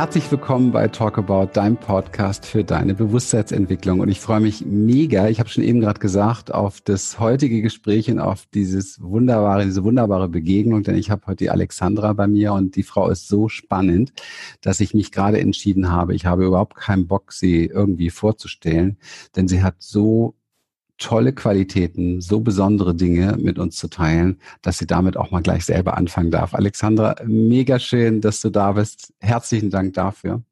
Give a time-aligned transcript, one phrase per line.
[0.00, 4.00] Herzlich willkommen bei Talk About, deinem Podcast für deine Bewusstseinsentwicklung.
[4.00, 8.10] Und ich freue mich mega, ich habe schon eben gerade gesagt, auf das heutige Gespräch
[8.10, 12.54] und auf dieses wunderbare, diese wunderbare Begegnung, denn ich habe heute die Alexandra bei mir
[12.54, 14.14] und die Frau ist so spannend,
[14.62, 18.96] dass ich mich gerade entschieden habe, ich habe überhaupt keinen Bock, sie irgendwie vorzustellen,
[19.36, 20.34] denn sie hat so
[21.00, 25.64] tolle Qualitäten, so besondere Dinge mit uns zu teilen, dass sie damit auch mal gleich
[25.64, 26.54] selber anfangen darf.
[26.54, 29.12] Alexandra, mega schön, dass du da bist.
[29.18, 30.42] Herzlichen Dank dafür.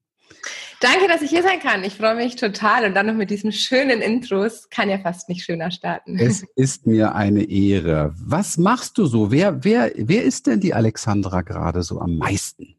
[0.80, 1.82] Danke, dass ich hier sein kann.
[1.82, 2.84] Ich freue mich total.
[2.84, 4.70] Und dann noch mit diesen schönen Intros.
[4.70, 6.16] Kann ja fast nicht schöner starten.
[6.18, 8.14] Es ist mir eine Ehre.
[8.16, 9.32] Was machst du so?
[9.32, 12.77] Wer, wer, wer ist denn die Alexandra gerade so am meisten?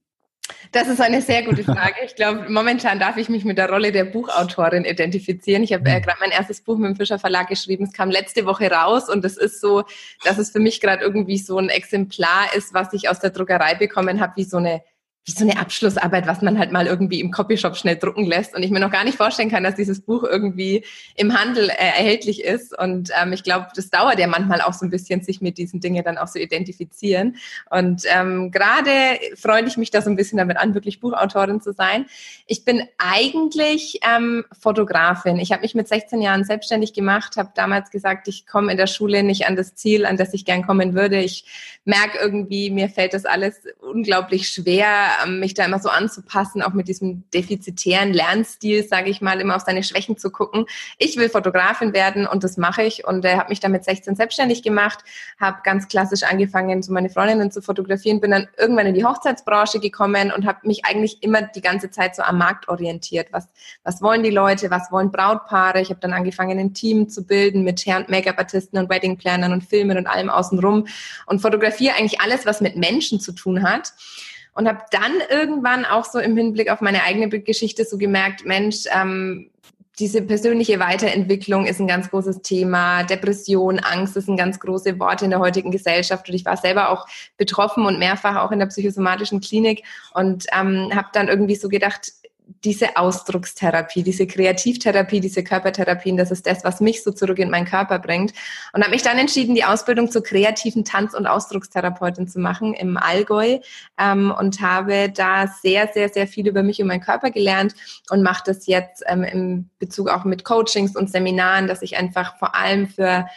[0.71, 1.95] Das ist eine sehr gute Frage.
[2.05, 5.63] Ich glaube, momentan darf ich mich mit der Rolle der Buchautorin identifizieren.
[5.63, 6.01] Ich habe äh, hm.
[6.03, 7.85] gerade mein erstes Buch mit dem Fischer Verlag geschrieben.
[7.85, 9.83] Es kam letzte Woche raus und es ist so,
[10.23, 13.75] dass es für mich gerade irgendwie so ein Exemplar ist, was ich aus der Druckerei
[13.75, 14.81] bekommen habe, wie so eine
[15.25, 18.63] wie so eine Abschlussarbeit, was man halt mal irgendwie im Copyshop schnell drucken lässt und
[18.63, 20.83] ich mir noch gar nicht vorstellen kann, dass dieses Buch irgendwie
[21.15, 22.77] im Handel äh, erhältlich ist.
[22.77, 25.81] Und ähm, ich glaube, das dauert ja manchmal auch so ein bisschen, sich mit diesen
[25.81, 27.35] Dingen dann auch so identifizieren.
[27.69, 31.73] Und ähm, gerade freue ich mich da so ein bisschen damit an, wirklich Buchautorin zu
[31.73, 32.05] sein.
[32.47, 35.37] Ich bin eigentlich ähm, Fotografin.
[35.37, 38.87] Ich habe mich mit 16 Jahren selbstständig gemacht, habe damals gesagt, ich komme in der
[38.87, 41.19] Schule nicht an das Ziel, an das ich gern kommen würde.
[41.19, 41.45] Ich
[41.85, 46.87] merke irgendwie, mir fällt das alles unglaublich schwer mich da immer so anzupassen, auch mit
[46.87, 50.65] diesem defizitären Lernstil, sage ich mal, immer auf seine Schwächen zu gucken.
[50.97, 54.15] Ich will Fotografin werden und das mache ich und äh, habe mich dann mit 16
[54.15, 54.99] selbstständig gemacht,
[55.39, 59.79] habe ganz klassisch angefangen, so meine Freundinnen zu fotografieren, bin dann irgendwann in die Hochzeitsbranche
[59.79, 63.27] gekommen und habe mich eigentlich immer die ganze Zeit so am Markt orientiert.
[63.31, 63.47] Was,
[63.83, 65.81] was wollen die Leute, was wollen Brautpaare?
[65.81, 69.97] Ich habe dann angefangen, ein Team zu bilden mit Hair- Make-up-Artisten und Weddingplanern und Filmen
[69.97, 70.87] und allem außenrum
[71.25, 73.93] und fotografiere eigentlich alles, was mit Menschen zu tun hat
[74.59, 78.83] und habe dann irgendwann auch so im Hinblick auf meine eigene Geschichte so gemerkt, Mensch,
[78.93, 79.49] ähm,
[79.99, 83.03] diese persönliche Weiterentwicklung ist ein ganz großes Thema.
[83.03, 86.27] Depression, Angst ist ein ganz große Wort in der heutigen Gesellschaft.
[86.27, 89.83] Und ich war selber auch betroffen und mehrfach auch in der psychosomatischen Klinik
[90.13, 92.11] und ähm, habe dann irgendwie so gedacht,
[92.63, 97.65] diese Ausdruckstherapie, diese Kreativtherapie, diese Körpertherapien, das ist das, was mich so zurück in meinen
[97.65, 98.33] Körper bringt.
[98.73, 102.97] Und habe mich dann entschieden, die Ausbildung zur kreativen Tanz- und Ausdruckstherapeutin zu machen im
[102.97, 103.59] Allgäu
[103.97, 107.75] ähm, und habe da sehr, sehr, sehr viel über mich und meinen Körper gelernt
[108.09, 112.37] und mache das jetzt ähm, im Bezug auch mit Coachings und Seminaren, dass ich einfach
[112.37, 113.27] vor allem für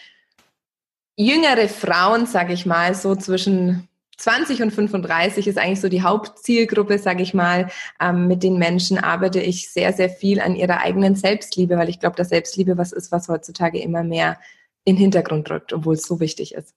[1.16, 6.98] jüngere Frauen, sage ich mal, so zwischen 20 und 35 ist eigentlich so die Hauptzielgruppe,
[6.98, 7.68] sage ich mal.
[8.00, 12.00] Ähm, mit den Menschen arbeite ich sehr, sehr viel an ihrer eigenen Selbstliebe, weil ich
[12.00, 14.38] glaube, dass Selbstliebe was ist, was heutzutage immer mehr
[14.84, 16.74] in den Hintergrund rückt, obwohl es so wichtig ist.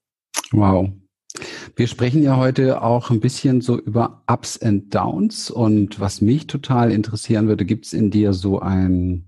[0.52, 0.90] Wow.
[1.76, 6.48] Wir sprechen ja heute auch ein bisschen so über Ups and Downs und was mich
[6.48, 9.26] total interessieren würde, gibt es in dir so ein,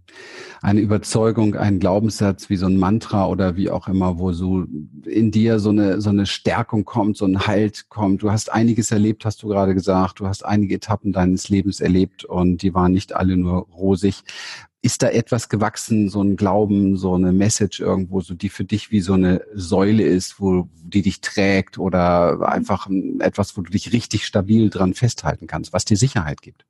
[0.62, 4.64] eine Überzeugung, einen Glaubenssatz wie so ein Mantra oder wie auch immer, wo so
[5.06, 8.24] in dir so eine, so eine Stärkung kommt, so ein Halt kommt.
[8.24, 10.22] Du hast einiges erlebt, hast du gerade gesagt.
[10.22, 14.24] Du hast einige Etappen deines Lebens erlebt und die waren nicht alle nur rosig
[14.82, 18.92] ist da etwas gewachsen, so ein Glauben, so eine Message irgendwo, so die für dich
[18.92, 22.88] wie so eine Säule ist, wo die dich trägt oder einfach
[23.20, 26.66] etwas, wo du dich richtig stabil dran festhalten kannst, was dir Sicherheit gibt?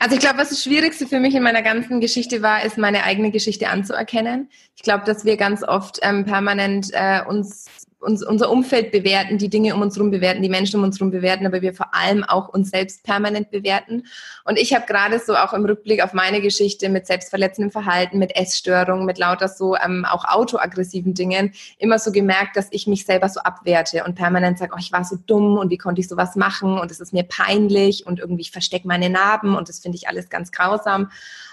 [0.00, 3.02] Also ich glaube, was das Schwierigste für mich in meiner ganzen Geschichte war, ist meine
[3.02, 4.48] eigene Geschichte anzuerkennen.
[4.76, 7.66] Ich glaube, dass wir ganz oft ähm, permanent äh, uns
[8.00, 11.10] uns, unser Umfeld bewerten, die Dinge um uns herum bewerten, die Menschen um uns herum
[11.10, 14.04] bewerten, aber wir vor allem auch uns selbst permanent bewerten.
[14.44, 18.36] Und ich habe gerade so auch im Rückblick auf meine Geschichte mit selbstverletzendem Verhalten, mit
[18.36, 23.28] Essstörungen, mit lauter so ähm, auch autoaggressiven Dingen immer so gemerkt, dass ich mich selber
[23.28, 26.36] so abwerte und permanent sage, oh, ich war so dumm und wie konnte ich sowas
[26.36, 29.96] machen und es ist mir peinlich und irgendwie ich verstecke meine Narben und das finde
[29.96, 31.10] ich alles ganz grausam.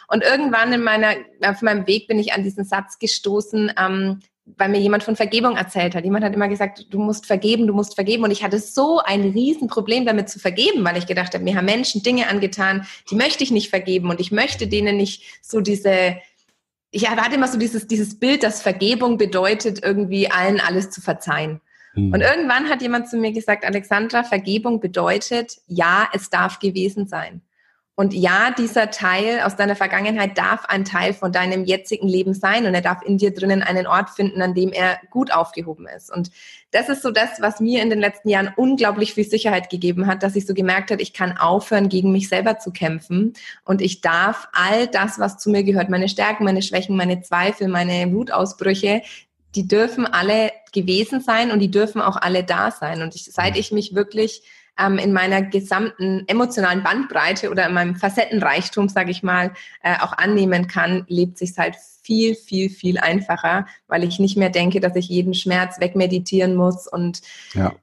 [0.08, 4.70] Und irgendwann in meiner, auf meinem Weg bin ich an diesen Satz gestoßen, ähm, weil
[4.70, 6.04] mir jemand von Vergebung erzählt hat.
[6.04, 8.24] Jemand hat immer gesagt, du musst vergeben, du musst vergeben.
[8.24, 11.66] Und ich hatte so ein Riesenproblem damit zu vergeben, weil ich gedacht habe, mir haben
[11.66, 14.10] Menschen Dinge angetan, die möchte ich nicht vergeben.
[14.10, 16.18] Und ich möchte denen nicht so diese,
[16.92, 21.60] ich hatte immer so dieses, dieses Bild, dass Vergebung bedeutet, irgendwie allen alles zu verzeihen.
[21.96, 22.14] Mhm.
[22.14, 27.42] Und irgendwann hat jemand zu mir gesagt, Alexandra, Vergebung bedeutet, ja, es darf gewesen sein.
[27.98, 32.66] Und ja, dieser Teil aus deiner Vergangenheit darf ein Teil von deinem jetzigen Leben sein
[32.66, 36.12] und er darf in dir drinnen einen Ort finden, an dem er gut aufgehoben ist.
[36.12, 36.30] Und
[36.72, 40.24] das ist so das, was mir in den letzten Jahren unglaublich viel Sicherheit gegeben hat,
[40.24, 43.32] dass ich so gemerkt habe, ich kann aufhören, gegen mich selber zu kämpfen
[43.64, 47.70] und ich darf all das, was zu mir gehört, meine Stärken, meine Schwächen, meine Zweifel,
[47.70, 49.04] meine Wutausbrüche,
[49.56, 53.02] die dürfen alle gewesen sein und die dürfen auch alle da sein.
[53.02, 54.42] Und ich, seit ich mich wirklich
[54.80, 59.52] ähm, in meiner gesamten emotionalen Bandbreite oder in meinem Facettenreichtum, sage ich mal,
[59.84, 64.50] äh, auch annehmen kann, lebt sich halt viel, viel, viel einfacher, weil ich nicht mehr
[64.50, 67.22] denke, dass ich jeden Schmerz wegmeditieren muss und
[67.54, 67.74] ja.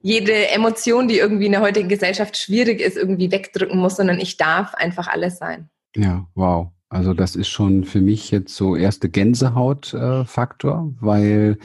[0.00, 4.36] jede Emotion, die irgendwie in der heutigen Gesellschaft schwierig ist, irgendwie wegdrücken muss, sondern ich
[4.36, 5.68] darf einfach alles sein.
[5.96, 6.68] Ja, wow.
[6.90, 11.58] Also das ist schon für mich jetzt so erste Gänsehaut-Faktor, äh, weil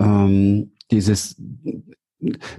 [0.00, 1.36] ähm, dieses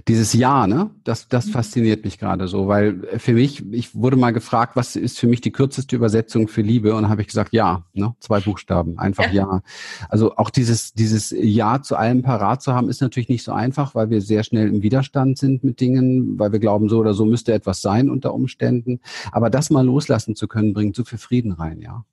[0.08, 0.90] dieses Ja, ne?
[1.04, 1.50] Das, das mhm.
[1.52, 5.40] fasziniert mich gerade so, weil für mich, ich wurde mal gefragt, was ist für mich
[5.40, 6.94] die kürzeste Übersetzung für Liebe?
[6.94, 8.14] Und habe ich gesagt, ja, ne?
[8.20, 9.42] Zwei Buchstaben, einfach ja.
[9.42, 9.62] ja.
[10.08, 13.94] Also auch dieses, dieses Ja zu allem parat zu haben, ist natürlich nicht so einfach,
[13.94, 17.24] weil wir sehr schnell im Widerstand sind mit Dingen, weil wir glauben, so oder so
[17.24, 19.00] müsste etwas sein unter Umständen.
[19.30, 22.04] Aber das mal loslassen zu können, bringt so viel Frieden rein, ja.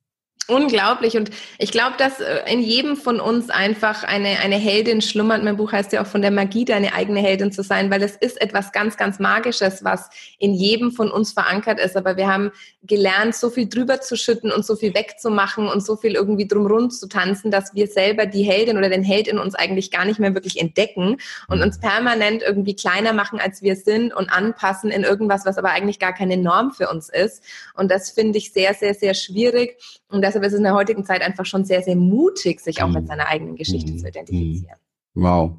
[0.49, 1.15] Unglaublich.
[1.15, 1.29] Und
[1.59, 5.43] ich glaube, dass äh, in jedem von uns einfach eine, eine Heldin schlummert.
[5.43, 8.15] Mein Buch heißt ja auch von der Magie, deine eigene Heldin zu sein, weil es
[8.15, 10.09] ist etwas ganz, ganz Magisches, was
[10.39, 11.95] in jedem von uns verankert ist.
[11.95, 12.51] Aber wir haben
[12.81, 16.89] gelernt, so viel drüber zu schütten und so viel wegzumachen und so viel irgendwie drumrum
[16.89, 20.19] zu tanzen, dass wir selber die Heldin oder den Held in uns eigentlich gar nicht
[20.19, 21.17] mehr wirklich entdecken
[21.47, 25.69] und uns permanent irgendwie kleiner machen, als wir sind und anpassen in irgendwas, was aber
[25.69, 27.43] eigentlich gar keine Norm für uns ist.
[27.75, 29.77] Und das finde ich sehr, sehr, sehr schwierig.
[30.09, 32.89] Und deshalb ist es in der heutigen Zeit einfach schon sehr, sehr mutig, sich auch
[32.89, 33.07] mit mhm.
[33.07, 34.07] seiner eigenen Geschichte zu mhm.
[34.07, 34.77] identifizieren.
[35.15, 35.53] Wow.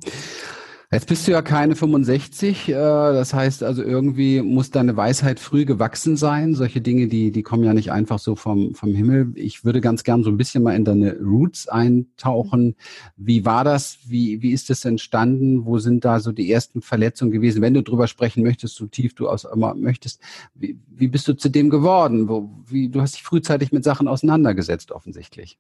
[0.93, 5.65] Jetzt bist du ja keine 65, äh, das heißt also irgendwie muss deine Weisheit früh
[5.65, 6.57] gewachsen sein.
[6.57, 9.31] Solche Dinge, die, die kommen ja nicht einfach so vom, vom Himmel.
[9.37, 12.75] Ich würde ganz gern so ein bisschen mal in deine Roots eintauchen.
[13.17, 13.99] Wie war das?
[14.09, 15.65] Wie, wie ist das entstanden?
[15.65, 17.63] Wo sind da so die ersten Verletzungen gewesen?
[17.63, 20.21] Wenn du drüber sprechen möchtest, so tief du aus immer möchtest,
[20.57, 22.29] wie, wie bist du zu dem geworden?
[22.29, 25.57] Wo, wie, du hast dich frühzeitig mit Sachen auseinandergesetzt, offensichtlich.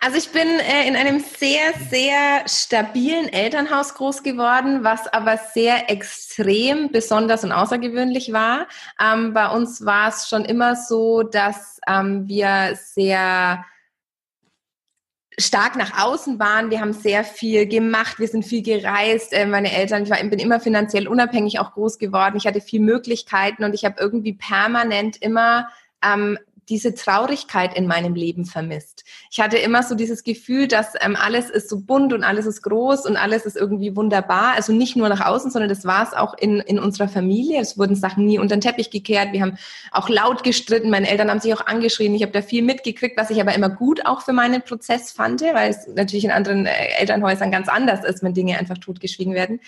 [0.00, 5.90] Also ich bin äh, in einem sehr, sehr stabilen Elternhaus groß geworden, was aber sehr
[5.90, 8.68] extrem, besonders und außergewöhnlich war.
[9.00, 13.64] Ähm, bei uns war es schon immer so, dass ähm, wir sehr
[15.38, 16.70] stark nach außen waren.
[16.70, 19.32] Wir haben sehr viel gemacht, wir sind viel gereist.
[19.32, 22.36] Äh, meine Eltern, ich war, bin immer finanziell unabhängig auch groß geworden.
[22.36, 25.68] Ich hatte viel Möglichkeiten und ich habe irgendwie permanent immer
[26.02, 29.04] ähm, diese Traurigkeit in meinem Leben vermisst.
[29.30, 32.62] Ich hatte immer so dieses Gefühl, dass ähm, alles ist so bunt und alles ist
[32.62, 34.54] groß und alles ist irgendwie wunderbar.
[34.54, 37.60] Also nicht nur nach außen, sondern das war es auch in, in unserer Familie.
[37.60, 39.32] Es wurden Sachen nie unter den Teppich gekehrt.
[39.32, 39.58] Wir haben
[39.92, 40.90] auch laut gestritten.
[40.90, 42.14] Meine Eltern haben sich auch angeschrien.
[42.14, 45.42] Ich habe da viel mitgekriegt, was ich aber immer gut auch für meinen Prozess fand,
[45.42, 49.60] weil es natürlich in anderen äh, Elternhäusern ganz anders ist, wenn Dinge einfach totgeschwiegen werden.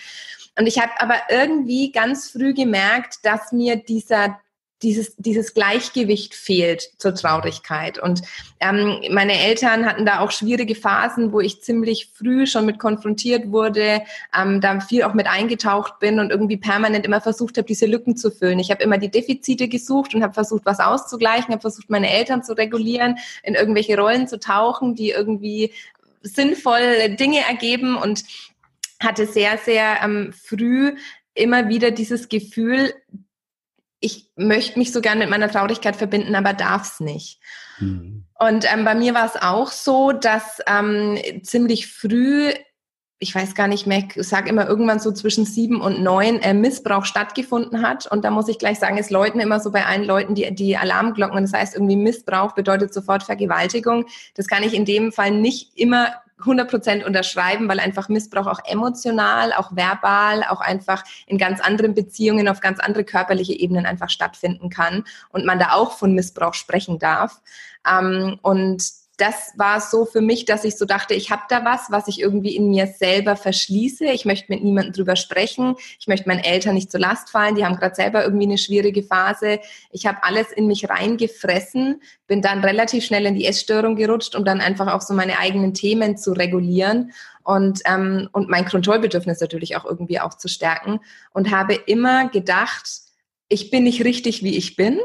[0.57, 4.39] Und ich habe aber irgendwie ganz früh gemerkt, dass mir dieser
[4.81, 7.99] dieses, dieses Gleichgewicht fehlt zur Traurigkeit.
[7.99, 8.21] Und
[8.59, 13.51] ähm, meine Eltern hatten da auch schwierige Phasen, wo ich ziemlich früh schon mit konfrontiert
[13.51, 14.01] wurde,
[14.37, 18.15] ähm, da viel auch mit eingetaucht bin und irgendwie permanent immer versucht habe, diese Lücken
[18.15, 18.59] zu füllen.
[18.59, 22.43] Ich habe immer die Defizite gesucht und habe versucht, was auszugleichen, habe versucht, meine Eltern
[22.43, 25.73] zu regulieren, in irgendwelche Rollen zu tauchen, die irgendwie
[26.21, 28.23] sinnvoll Dinge ergeben und
[29.01, 30.95] hatte sehr, sehr ähm, früh
[31.33, 32.93] immer wieder dieses Gefühl,
[33.99, 37.39] ich möchte mich so gern mit meiner Traurigkeit verbinden, aber darf es nicht.
[37.79, 38.25] Mhm.
[38.39, 42.53] Und ähm, bei mir war es auch so, dass ähm, ziemlich früh,
[43.19, 46.53] ich weiß gar nicht mehr, ich sage immer irgendwann so zwischen sieben und neun, äh,
[46.53, 48.09] Missbrauch stattgefunden hat.
[48.09, 50.77] Und da muss ich gleich sagen, es läuten immer so bei allen Leuten die, die
[50.77, 51.41] Alarmglocken.
[51.41, 54.05] Das heißt, irgendwie Missbrauch bedeutet sofort Vergewaltigung.
[54.35, 59.53] Das kann ich in dem Fall nicht immer 100% unterschreiben, weil einfach Missbrauch auch emotional,
[59.53, 64.69] auch verbal, auch einfach in ganz anderen Beziehungen auf ganz andere körperliche Ebenen einfach stattfinden
[64.69, 67.41] kann und man da auch von Missbrauch sprechen darf.
[67.87, 71.91] Ähm, und das war so für mich, dass ich so dachte, ich habe da was,
[71.91, 74.05] was ich irgendwie in mir selber verschließe.
[74.05, 75.75] Ich möchte mit niemandem drüber sprechen.
[75.99, 77.55] Ich möchte meinen Eltern nicht zur Last fallen.
[77.55, 79.59] Die haben gerade selber irgendwie eine schwierige Phase.
[79.91, 84.45] Ich habe alles in mich reingefressen, bin dann relativ schnell in die Essstörung gerutscht, um
[84.45, 87.11] dann einfach auch so meine eigenen Themen zu regulieren
[87.43, 90.99] und, ähm, und mein Kontrollbedürfnis natürlich auch irgendwie auch zu stärken
[91.33, 92.87] und habe immer gedacht,
[93.49, 94.99] ich bin nicht richtig, wie ich bin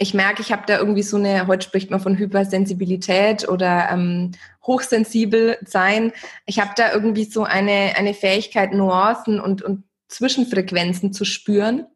[0.00, 4.32] ich merke, ich habe da irgendwie so eine, heute spricht man von Hypersensibilität oder ähm,
[4.64, 6.12] hochsensibel sein.
[6.46, 11.86] Ich habe da irgendwie so eine, eine Fähigkeit, Nuancen und, und Zwischenfrequenzen zu spüren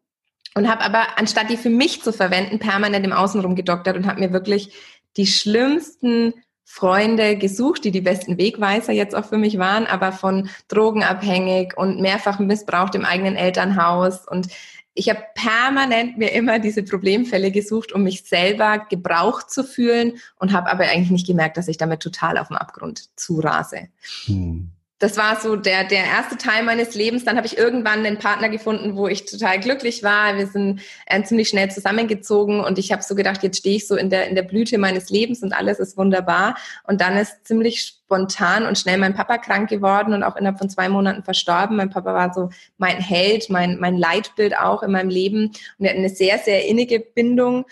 [0.53, 4.19] und habe aber, anstatt die für mich zu verwenden, permanent im Außen rumgedoktert und habe
[4.19, 4.71] mir wirklich
[5.17, 10.49] die schlimmsten Freunde gesucht, die die besten Wegweiser jetzt auch für mich waren, aber von
[10.67, 14.47] drogenabhängig und mehrfach missbraucht im eigenen Elternhaus und
[14.95, 20.53] ich habe permanent mir immer diese Problemfälle gesucht, um mich selber gebraucht zu fühlen und
[20.53, 23.89] habe aber eigentlich nicht gemerkt, dass ich damit total auf dem Abgrund zurase.
[24.25, 24.71] Hm.
[24.99, 27.25] Das war so der, der erste Teil meines Lebens.
[27.25, 30.37] Dann habe ich irgendwann einen Partner gefunden, wo ich total glücklich war.
[30.37, 33.97] Wir sind äh, ziemlich schnell zusammengezogen und ich habe so gedacht, jetzt stehe ich so
[33.97, 36.55] in der, in der Blüte meines Lebens und alles ist wunderbar.
[36.85, 40.69] Und dann ist ziemlich spontan und schnell mein Papa krank geworden und auch innerhalb von
[40.69, 41.75] zwei Monaten verstorben.
[41.75, 45.89] Mein Papa war so mein Held, mein, mein Leitbild auch in meinem Leben und er
[45.89, 47.65] hat eine sehr, sehr innige Bindung.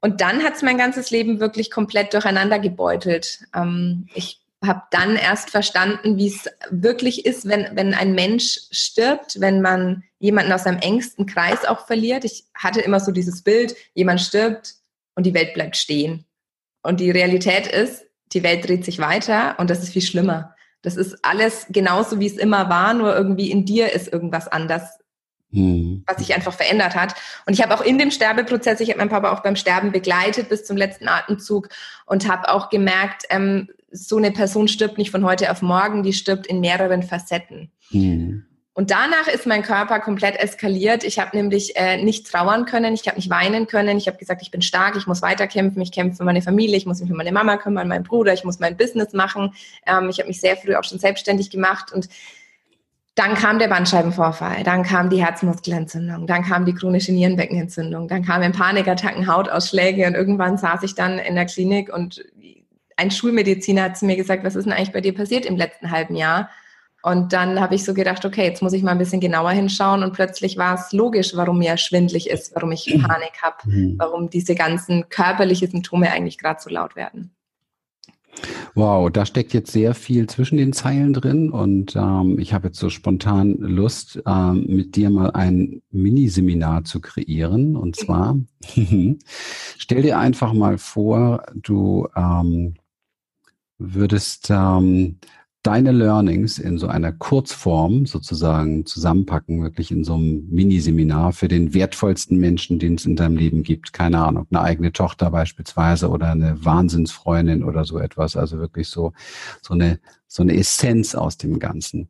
[0.00, 3.40] Und dann hat es mein ganzes Leben wirklich komplett durcheinander gebeutelt.
[3.54, 9.40] Ähm, ich habe dann erst verstanden, wie es wirklich ist, wenn, wenn ein Mensch stirbt,
[9.40, 12.24] wenn man jemanden aus seinem engsten Kreis auch verliert.
[12.24, 14.74] Ich hatte immer so dieses Bild, jemand stirbt
[15.14, 16.24] und die Welt bleibt stehen.
[16.82, 20.54] Und die Realität ist, die Welt dreht sich weiter und das ist viel schlimmer.
[20.82, 24.98] Das ist alles genauso, wie es immer war, nur irgendwie in dir ist irgendwas anders,
[25.50, 26.04] mhm.
[26.06, 27.14] was sich einfach verändert hat.
[27.46, 30.48] Und ich habe auch in dem Sterbeprozess, ich habe meinen Papa auch beim Sterben begleitet
[30.48, 31.68] bis zum letzten Atemzug
[32.06, 36.12] und habe auch gemerkt, ähm, so eine Person stirbt nicht von heute auf morgen, die
[36.12, 37.70] stirbt in mehreren Facetten.
[37.90, 38.44] Mhm.
[38.78, 41.02] Und danach ist mein Körper komplett eskaliert.
[41.02, 43.98] Ich habe nämlich äh, nicht trauern können, ich habe nicht weinen können.
[43.98, 46.86] Ich habe gesagt, ich bin stark, ich muss weiterkämpfen, ich kämpfe für meine Familie, ich
[46.86, 49.52] muss mich um meine Mama kümmern, meinen Bruder, ich muss mein Business machen.
[49.84, 52.08] Ähm, ich habe mich sehr früh auch schon selbstständig gemacht und
[53.16, 58.52] dann kam der Bandscheibenvorfall, dann kam die Herzmuskelentzündung, dann kam die chronische Nierenbeckenentzündung, dann kamen
[58.52, 62.24] Panikattacken, Hautausschläge und irgendwann saß ich dann in der Klinik und
[62.98, 65.90] ein Schulmediziner hat zu mir gesagt, was ist denn eigentlich bei dir passiert im letzten
[65.90, 66.50] halben Jahr?
[67.02, 70.02] Und dann habe ich so gedacht, okay, jetzt muss ich mal ein bisschen genauer hinschauen
[70.02, 73.94] und plötzlich war es logisch, warum mir schwindlig ist, warum ich Panik habe, mhm.
[73.98, 77.30] warum diese ganzen körperlichen Symptome eigentlich gerade so laut werden.
[78.74, 82.78] Wow, da steckt jetzt sehr viel zwischen den Zeilen drin und ähm, ich habe jetzt
[82.78, 87.76] so spontan Lust, ähm, mit dir mal ein Miniseminar zu kreieren.
[87.76, 88.38] Und zwar,
[89.78, 92.74] stell dir einfach mal vor, du ähm,
[93.78, 95.18] würdest ähm,
[95.62, 101.74] deine Learnings in so einer Kurzform sozusagen zusammenpacken, wirklich in so einem Miniseminar für den
[101.74, 103.92] wertvollsten Menschen, den es in deinem Leben gibt.
[103.92, 108.36] Keine Ahnung, eine eigene Tochter beispielsweise oder eine Wahnsinnsfreundin oder so etwas.
[108.36, 109.12] Also wirklich so,
[109.60, 112.08] so eine, so eine Essenz aus dem Ganzen.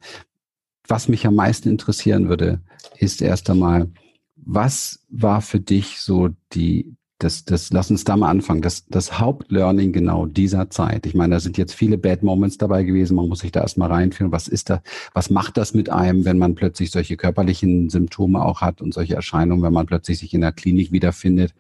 [0.87, 2.60] Was mich am meisten interessieren würde,
[2.98, 3.90] ist erst einmal,
[4.37, 8.62] was war für dich so die, das, das, lass uns da mal anfangen.
[8.62, 11.04] Das, das Hauptlearning genau dieser Zeit.
[11.04, 13.16] Ich meine, da sind jetzt viele Bad Moments dabei gewesen.
[13.16, 14.30] Man muss sich da erstmal reinführen.
[14.30, 14.82] Was ist da,
[15.14, 19.16] was macht das mit einem, wenn man plötzlich solche körperlichen Symptome auch hat und solche
[19.16, 21.54] Erscheinungen, wenn man plötzlich sich in der Klinik wiederfindet?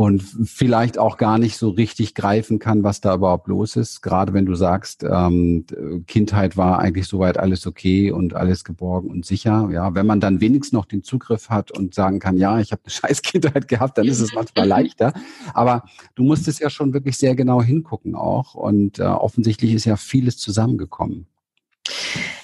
[0.00, 4.00] Und vielleicht auch gar nicht so richtig greifen kann, was da überhaupt los ist.
[4.00, 5.66] Gerade wenn du sagst, ähm,
[6.06, 9.68] Kindheit war eigentlich soweit alles okay und alles geborgen und sicher.
[9.70, 12.80] Ja, wenn man dann wenigstens noch den Zugriff hat und sagen kann, ja, ich habe
[12.82, 15.12] eine scheiß Kindheit gehabt, dann ist es manchmal leichter.
[15.52, 19.96] Aber du musstest ja schon wirklich sehr genau hingucken auch und äh, offensichtlich ist ja
[19.96, 21.26] vieles zusammengekommen.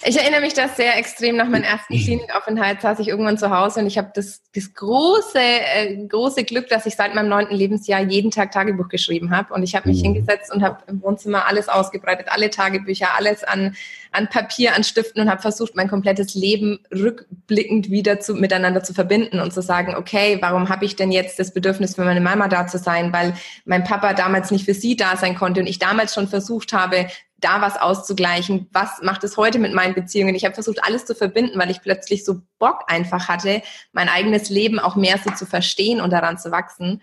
[0.09, 1.99] Ich erinnere mich das sehr extrem nach meinem ersten mhm.
[1.99, 6.69] Klinikaufenthalt saß ich irgendwann zu Hause und ich habe das, das große, äh, große Glück,
[6.69, 9.53] dass ich seit meinem neunten Lebensjahr jeden Tag Tagebuch geschrieben habe.
[9.53, 10.15] Und ich habe mich mhm.
[10.15, 13.75] hingesetzt und habe im Wohnzimmer alles ausgebreitet, alle Tagebücher, alles an,
[14.13, 18.95] an Papier, an Stiften und habe versucht, mein komplettes Leben rückblickend wieder zu, miteinander zu
[18.95, 22.47] verbinden und zu sagen, okay, warum habe ich denn jetzt das Bedürfnis, für meine Mama
[22.47, 23.35] da zu sein, weil
[23.65, 27.09] mein Papa damals nicht für sie da sein konnte und ich damals schon versucht habe,
[27.39, 28.69] da was auszugleichen.
[28.73, 30.35] Was macht es heute mit meinen Beziehungen?
[30.35, 33.63] Ich habe versucht, alles zu verbinden, weil ich plötzlich so Bock einfach hatte,
[33.93, 37.03] mein eigenes Leben auch mehr so zu verstehen und daran zu wachsen.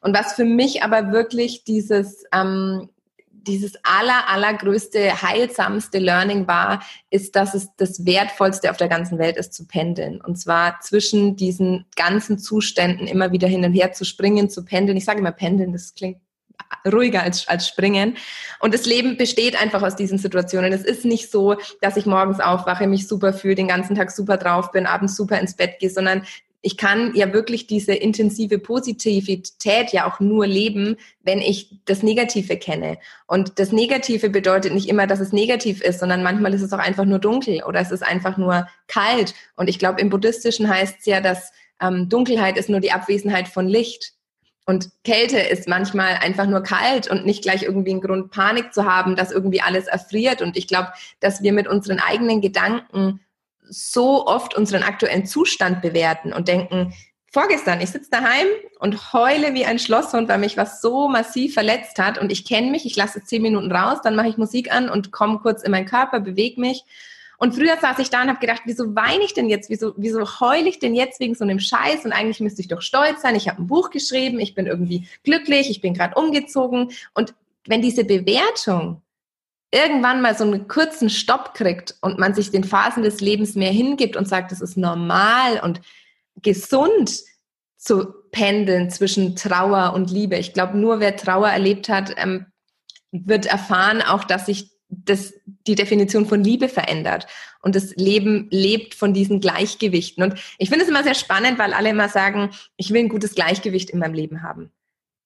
[0.00, 2.88] Und was für mich aber wirklich dieses, ähm,
[3.30, 9.36] dieses aller, allergrößte, heilsamste Learning war, ist, dass es das Wertvollste auf der ganzen Welt
[9.36, 10.20] ist, zu pendeln.
[10.22, 14.96] Und zwar zwischen diesen ganzen Zuständen immer wieder hin und her zu springen, zu pendeln.
[14.96, 16.23] Ich sage immer pendeln, das klingt
[16.90, 18.16] ruhiger als, als springen.
[18.60, 20.72] Und das Leben besteht einfach aus diesen Situationen.
[20.72, 24.36] Es ist nicht so, dass ich morgens aufwache, mich super fühle, den ganzen Tag super
[24.36, 26.22] drauf bin, abends super ins Bett gehe, sondern
[26.66, 32.56] ich kann ja wirklich diese intensive Positivität ja auch nur leben, wenn ich das Negative
[32.56, 32.96] kenne.
[33.26, 36.78] Und das Negative bedeutet nicht immer, dass es negativ ist, sondern manchmal ist es auch
[36.78, 39.34] einfach nur dunkel oder es ist einfach nur kalt.
[39.56, 43.48] Und ich glaube, im Buddhistischen heißt es ja, dass ähm, Dunkelheit ist nur die Abwesenheit
[43.48, 44.14] von Licht.
[44.66, 48.86] Und Kälte ist manchmal einfach nur kalt und nicht gleich irgendwie ein Grund, Panik zu
[48.86, 50.40] haben, dass irgendwie alles erfriert.
[50.40, 53.20] Und ich glaube, dass wir mit unseren eigenen Gedanken
[53.68, 56.94] so oft unseren aktuellen Zustand bewerten und denken,
[57.34, 58.46] vorgestern, ich sitze daheim
[58.78, 62.70] und heule wie ein Schlosshund, weil mich was so massiv verletzt hat und ich kenne
[62.70, 65.72] mich, ich lasse zehn Minuten raus, dann mache ich Musik an und komme kurz in
[65.72, 66.84] meinen Körper, bewege mich
[67.38, 69.70] und früher saß ich da und habe gedacht, wieso weine ich denn jetzt?
[69.70, 72.04] Wieso, wieso heule ich denn jetzt wegen so einem Scheiß?
[72.04, 73.34] Und eigentlich müsste ich doch stolz sein.
[73.34, 76.90] Ich habe ein Buch geschrieben, ich bin irgendwie glücklich, ich bin gerade umgezogen.
[77.14, 77.34] Und
[77.66, 79.02] wenn diese Bewertung
[79.70, 83.72] irgendwann mal so einen kurzen Stopp kriegt und man sich den Phasen des Lebens mehr
[83.72, 85.80] hingibt und sagt, es ist normal und
[86.42, 87.22] gesund
[87.76, 90.36] zu pendeln zwischen Trauer und Liebe.
[90.36, 92.46] Ich glaube, nur wer Trauer erlebt hat, ähm,
[93.10, 94.70] wird erfahren auch, dass sich
[95.04, 95.34] das,
[95.66, 97.26] die Definition von Liebe verändert.
[97.62, 100.22] Und das Leben lebt von diesen Gleichgewichten.
[100.22, 103.34] Und ich finde es immer sehr spannend, weil alle immer sagen, ich will ein gutes
[103.34, 104.70] Gleichgewicht in meinem Leben haben.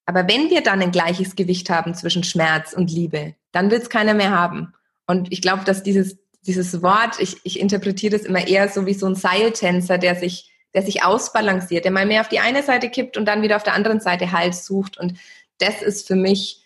[0.07, 3.91] Aber wenn wir dann ein gleiches Gewicht haben zwischen Schmerz und Liebe, dann wird es
[3.91, 4.73] keiner mehr haben.
[5.07, 8.95] Und ich glaube, dass dieses, dieses Wort, ich, ich interpretiere das immer eher so wie
[8.95, 12.89] so ein Seiltänzer, der sich, der sich ausbalanciert, der mal mehr auf die eine Seite
[12.89, 14.97] kippt und dann wieder auf der anderen Seite Halt sucht.
[14.97, 15.19] Und
[15.59, 16.63] das ist für mich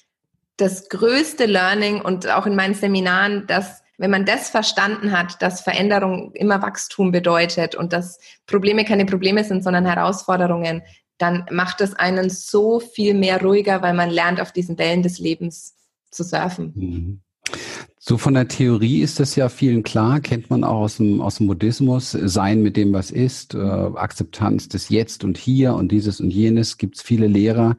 [0.56, 5.60] das größte Learning und auch in meinen Seminaren, dass wenn man das verstanden hat, dass
[5.60, 10.82] Veränderung immer Wachstum bedeutet und dass Probleme keine Probleme sind, sondern Herausforderungen,
[11.18, 15.18] dann macht es einen so viel mehr ruhiger, weil man lernt, auf diesen Wellen des
[15.18, 15.76] Lebens
[16.10, 16.72] zu surfen.
[16.74, 17.20] Mhm.
[18.04, 21.36] So von der Theorie ist das ja vielen klar, kennt man auch aus dem, aus
[21.36, 26.20] dem Buddhismus, Sein mit dem, was ist, äh, Akzeptanz des Jetzt und Hier und dieses
[26.20, 26.78] und jenes.
[26.78, 27.76] Gibt es viele Lehrer,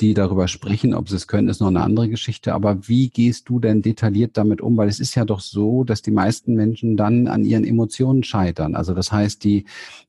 [0.00, 0.94] die darüber sprechen.
[0.94, 2.54] Ob sie es können, ist noch eine andere Geschichte.
[2.54, 4.76] Aber wie gehst du denn detailliert damit um?
[4.76, 8.74] Weil es ist ja doch so, dass die meisten Menschen dann an ihren Emotionen scheitern.
[8.74, 9.66] Also das heißt, die,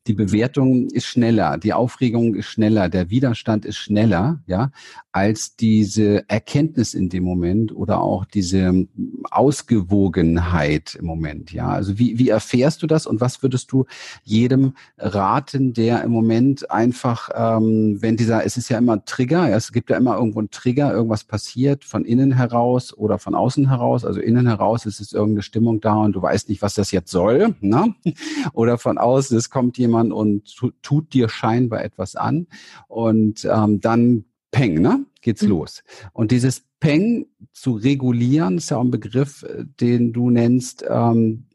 [0.08, 4.72] die Bewertung ist schneller, die Aufregung ist schneller, der Widerstand ist schneller, ja,
[5.14, 8.88] als diese Erkenntnis in dem Moment oder auch diese
[9.32, 11.70] Ausgewogenheit im Moment, ja.
[11.70, 13.86] Also wie, wie erfährst du das und was würdest du
[14.24, 19.56] jedem raten, der im Moment einfach, ähm, wenn dieser, es ist ja immer Trigger, ja,
[19.56, 23.70] es gibt ja immer irgendwo einen Trigger, irgendwas passiert von innen heraus oder von außen
[23.70, 24.04] heraus.
[24.04, 27.12] Also innen heraus ist es irgendeine Stimmung da und du weißt nicht, was das jetzt
[27.12, 27.96] soll, ne?
[28.54, 32.48] Oder von außen, es kommt jemand jemand und tut dir scheinbar etwas an
[32.88, 35.06] und ähm, dann Peng, ne?
[35.22, 35.50] Geht's mhm.
[35.50, 35.84] los.
[36.14, 40.86] Und dieses Peng zu regulieren, ist ja auch ein Begriff, äh, den du nennst.
[40.88, 41.46] Ähm,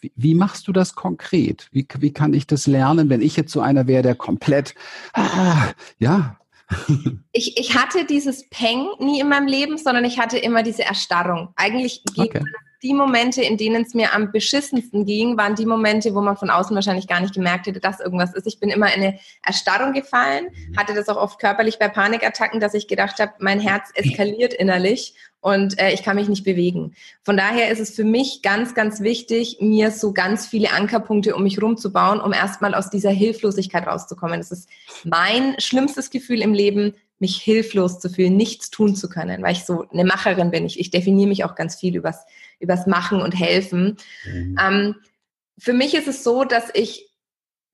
[0.00, 1.68] wie, wie machst du das konkret?
[1.72, 4.74] Wie, wie kann ich das lernen, wenn ich jetzt so einer wäre, der komplett,
[5.12, 6.38] ah, ja,
[7.32, 11.52] ich, ich hatte dieses Peng nie in meinem Leben, sondern ich hatte immer diese Erstarrung.
[11.56, 12.44] Eigentlich geht okay
[12.82, 16.50] die Momente, in denen es mir am beschissensten ging, waren die Momente, wo man von
[16.50, 18.46] außen wahrscheinlich gar nicht gemerkt hätte, dass irgendwas ist.
[18.46, 22.74] Ich bin immer in eine Erstarrung gefallen, hatte das auch oft körperlich bei Panikattacken, dass
[22.74, 26.94] ich gedacht habe, mein Herz eskaliert innerlich und äh, ich kann mich nicht bewegen.
[27.22, 31.44] Von daher ist es für mich ganz, ganz wichtig, mir so ganz viele Ankerpunkte um
[31.44, 34.40] mich rumzubauen, um erstmal aus dieser Hilflosigkeit rauszukommen.
[34.40, 34.68] Das ist
[35.04, 39.64] mein schlimmstes Gefühl im Leben, mich hilflos zu fühlen, nichts tun zu können, weil ich
[39.64, 40.66] so eine Macherin bin.
[40.66, 42.24] Ich, ich definiere mich auch ganz viel übers,
[42.60, 43.96] übers Machen und Helfen.
[44.24, 44.56] Mhm.
[44.60, 44.94] Ähm,
[45.58, 47.07] für mich ist es so, dass ich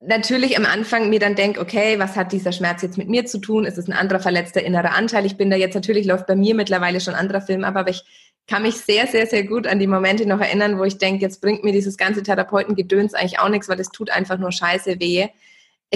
[0.00, 3.38] natürlich am Anfang mir dann denke, okay, was hat dieser Schmerz jetzt mit mir zu
[3.38, 3.64] tun?
[3.64, 5.26] Ist es ein anderer verletzter innerer Anteil?
[5.26, 8.04] Ich bin da jetzt natürlich läuft bei mir mittlerweile schon anderer Film ab, aber ich
[8.46, 11.40] kann mich sehr, sehr, sehr gut an die Momente noch erinnern, wo ich denke, jetzt
[11.40, 15.28] bringt mir dieses ganze Therapeutengedöns eigentlich auch nichts, weil es tut einfach nur scheiße weh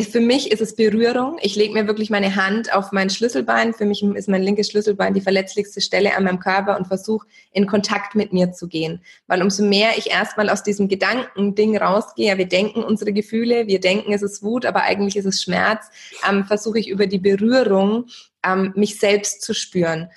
[0.04, 1.38] für mich ist es Berührung.
[1.40, 3.72] Ich lege mir wirklich meine Hand auf mein Schlüsselbein.
[3.74, 7.66] Für mich ist mein linkes Schlüsselbein die verletzlichste Stelle an meinem Körper und versuche in
[7.66, 9.02] Kontakt mit mir zu gehen.
[9.26, 14.12] Weil umso mehr ich erstmal aus diesem Gedankending rausgehe, wir denken unsere Gefühle, wir denken,
[14.12, 15.87] es ist Wut, aber eigentlich ist es Schmerz,
[16.28, 18.06] ähm, versuche ich über die Berührung
[18.44, 20.11] ähm, mich selbst zu spüren.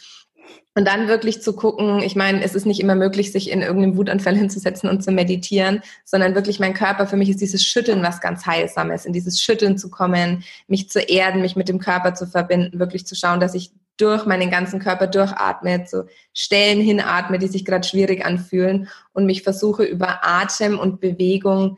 [0.74, 3.98] Und dann wirklich zu gucken, ich meine, es ist nicht immer möglich, sich in irgendeinem
[3.98, 8.22] Wutanfall hinzusetzen und zu meditieren, sondern wirklich mein Körper, für mich ist dieses Schütteln was
[8.22, 12.26] ganz Heilsames, in dieses Schütteln zu kommen, mich zu erden, mich mit dem Körper zu
[12.26, 17.48] verbinden, wirklich zu schauen, dass ich durch meinen ganzen Körper durchatme, zu Stellen hinatme, die
[17.48, 21.78] sich gerade schwierig anfühlen und mich versuche über Atem und Bewegung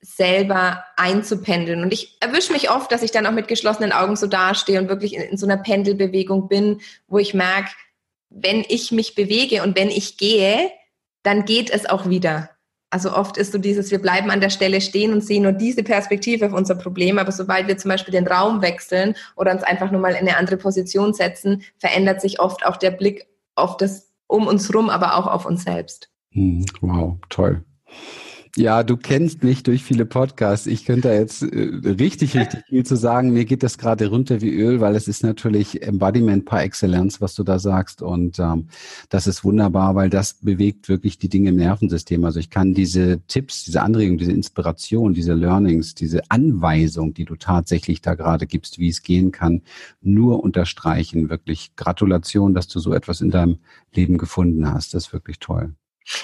[0.00, 1.82] selber einzupendeln.
[1.82, 4.88] Und ich erwische mich oft, dass ich dann auch mit geschlossenen Augen so dastehe und
[4.88, 7.70] wirklich in, in so einer Pendelbewegung bin, wo ich merke,
[8.30, 10.70] wenn ich mich bewege und wenn ich gehe,
[11.22, 12.50] dann geht es auch wieder.
[12.90, 15.82] Also oft ist so dieses, wir bleiben an der Stelle stehen und sehen nur diese
[15.82, 19.90] Perspektive auf unser Problem, aber sobald wir zum Beispiel den Raum wechseln oder uns einfach
[19.90, 24.12] nur mal in eine andere Position setzen, verändert sich oft auch der Blick auf das
[24.28, 26.10] um uns rum, aber auch auf uns selbst.
[26.32, 27.64] Hm, wow, toll.
[28.58, 30.66] Ja, du kennst mich durch viele Podcasts.
[30.66, 33.34] Ich könnte da jetzt äh, richtig, richtig viel zu sagen.
[33.34, 37.34] Mir geht das gerade runter wie Öl, weil es ist natürlich Embodiment par excellence, was
[37.34, 38.00] du da sagst.
[38.00, 38.68] Und ähm,
[39.10, 42.24] das ist wunderbar, weil das bewegt wirklich die Dinge im Nervensystem.
[42.24, 47.36] Also ich kann diese Tipps, diese Anregung, diese Inspiration, diese Learnings, diese Anweisung, die du
[47.36, 49.60] tatsächlich da gerade gibst, wie es gehen kann,
[50.00, 51.28] nur unterstreichen.
[51.28, 53.58] Wirklich Gratulation, dass du so etwas in deinem
[53.94, 54.94] Leben gefunden hast.
[54.94, 55.74] Das ist wirklich toll.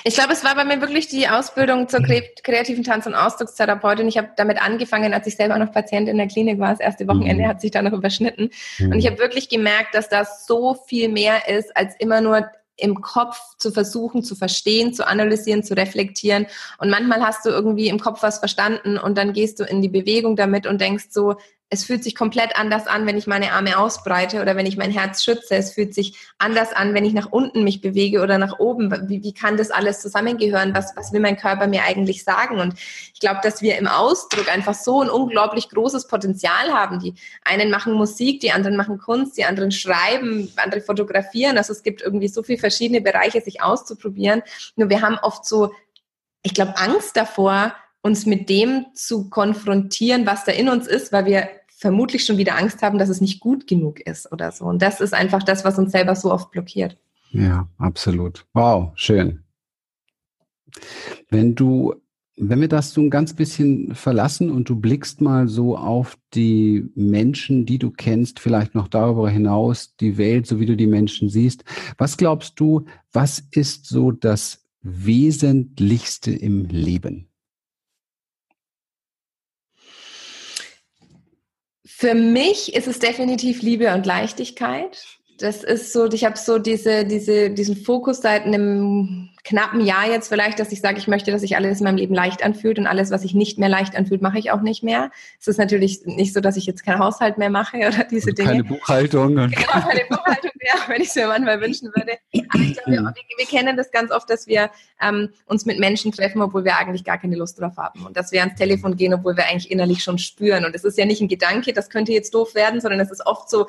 [0.05, 4.07] Ich glaube, es war bei mir wirklich die Ausbildung zur kreativen Tanz- und Ausdruckstherapeutin.
[4.09, 6.71] Ich habe damit angefangen, als ich selber noch Patient in der Klinik war.
[6.71, 7.49] Das erste Wochenende mhm.
[7.49, 8.51] hat sich da noch überschnitten.
[8.79, 8.92] Mhm.
[8.92, 13.01] Und ich habe wirklich gemerkt, dass das so viel mehr ist, als immer nur im
[13.01, 16.47] Kopf zu versuchen, zu verstehen, zu analysieren, zu reflektieren.
[16.79, 19.88] Und manchmal hast du irgendwie im Kopf was verstanden und dann gehst du in die
[19.88, 21.37] Bewegung damit und denkst so,
[21.72, 24.90] es fühlt sich komplett anders an, wenn ich meine Arme ausbreite oder wenn ich mein
[24.90, 25.54] Herz schütze.
[25.54, 28.92] Es fühlt sich anders an, wenn ich nach unten mich bewege oder nach oben.
[29.08, 30.74] Wie, wie kann das alles zusammengehören?
[30.74, 32.61] Was, was will mein Körper mir eigentlich sagen?
[32.61, 36.98] Und ich glaube, dass wir im Ausdruck einfach so ein unglaublich großes Potenzial haben.
[36.98, 41.56] Die einen machen Musik, die anderen machen Kunst, die anderen schreiben, andere fotografieren.
[41.56, 44.42] Also es gibt irgendwie so viele verschiedene Bereiche, sich auszuprobieren.
[44.76, 45.72] Nur wir haben oft so,
[46.42, 51.24] ich glaube, Angst davor, uns mit dem zu konfrontieren, was da in uns ist, weil
[51.24, 51.48] wir
[51.83, 54.64] vermutlich schon wieder Angst haben, dass es nicht gut genug ist oder so.
[54.66, 56.97] Und das ist einfach das, was uns selber so oft blockiert.
[57.33, 58.47] Ja, absolut.
[58.55, 59.40] Wow, schön.
[61.29, 61.95] Wenn du,
[62.37, 66.88] wenn wir das so ein ganz bisschen verlassen und du blickst mal so auf die
[66.95, 71.29] Menschen, die du kennst, vielleicht noch darüber hinaus, die Welt, so wie du die Menschen
[71.29, 71.64] siehst,
[71.99, 77.32] was glaubst du, was ist so das Wesentlichste im Leben?
[82.02, 85.20] Für mich ist es definitiv Liebe und Leichtigkeit.
[85.38, 90.29] Das ist so, ich habe so diese, diese, diesen Fokus seit einem knappen Jahr jetzt
[90.29, 92.87] vielleicht, dass ich sage, ich möchte, dass sich alles in meinem Leben leicht anfühlt und
[92.87, 95.11] alles, was sich nicht mehr leicht anfühlt, mache ich auch nicht mehr.
[95.40, 98.38] Es ist natürlich nicht so, dass ich jetzt keinen Haushalt mehr mache oder diese und
[98.38, 98.49] Dinge.
[98.51, 99.33] Keine Buchhaltung.
[99.53, 102.18] Genau, keine Buchhaltung mehr, wenn ich es mir manchmal wünschen würde.
[102.49, 106.12] Aber ich glaube, wir, wir, kennen das ganz oft, dass wir ähm, uns mit Menschen
[106.12, 108.07] treffen, obwohl wir eigentlich gar keine Lust drauf haben.
[108.07, 110.64] Und dass wir ans Telefon gehen, obwohl wir eigentlich innerlich schon spüren.
[110.64, 113.27] Und es ist ja nicht ein Gedanke, das könnte jetzt doof werden, sondern es ist
[113.27, 113.66] oft so,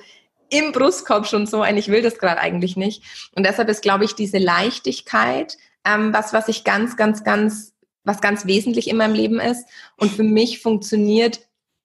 [0.50, 3.04] im Brustkorb schon so ein, ich will das gerade eigentlich nicht.
[3.36, 8.22] Und deshalb ist, glaube ich, diese Leichtigkeit ähm, was, was ich ganz, ganz, ganz, was
[8.22, 9.66] ganz wesentlich in meinem Leben ist.
[9.98, 11.40] Und für mich funktioniert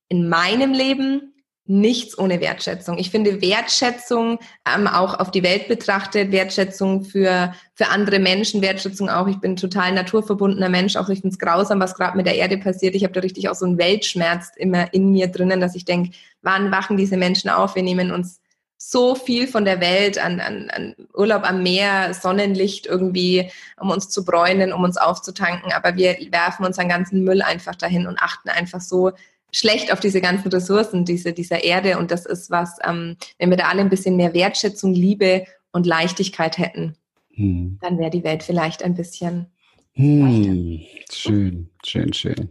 [0.09, 1.35] in meinem Leben
[1.71, 2.97] nichts ohne Wertschätzung.
[2.97, 9.11] Ich finde Wertschätzung ähm, auch auf die Welt betrachtet, Wertschätzung für, für andere Menschen, Wertschätzung
[9.11, 12.37] auch, ich bin total naturverbundener Mensch, auch ich finde es grausam, was gerade mit der
[12.37, 12.95] Erde passiert.
[12.95, 16.13] Ich habe da richtig auch so einen Weltschmerz immer in mir drinnen, dass ich denke,
[16.41, 17.75] wann wachen diese Menschen auf?
[17.75, 18.41] Wir nehmen uns
[18.79, 24.09] so viel von der Welt an, an, an Urlaub am Meer, Sonnenlicht irgendwie, um uns
[24.09, 25.73] zu bräunen, um uns aufzutanken.
[25.73, 29.13] Aber wir werfen unseren ganzen Müll einfach dahin und achten einfach so
[29.53, 31.99] schlecht auf diese ganzen Ressourcen diese, dieser Erde.
[31.99, 35.85] Und das ist was, ähm, wenn wir da alle ein bisschen mehr Wertschätzung, Liebe und
[35.85, 36.97] Leichtigkeit hätten,
[37.35, 37.79] hm.
[37.83, 39.51] dann wäre die Welt vielleicht ein bisschen
[39.99, 40.81] hm.
[41.11, 42.51] Schön, schön, schön.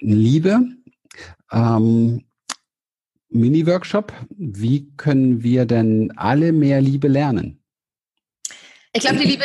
[0.00, 0.60] Liebe,
[1.50, 2.22] ähm,
[3.30, 4.12] Mini-Workshop.
[4.36, 7.62] Wie können wir denn alle mehr Liebe lernen?
[8.92, 9.44] Ich glaube, die Liebe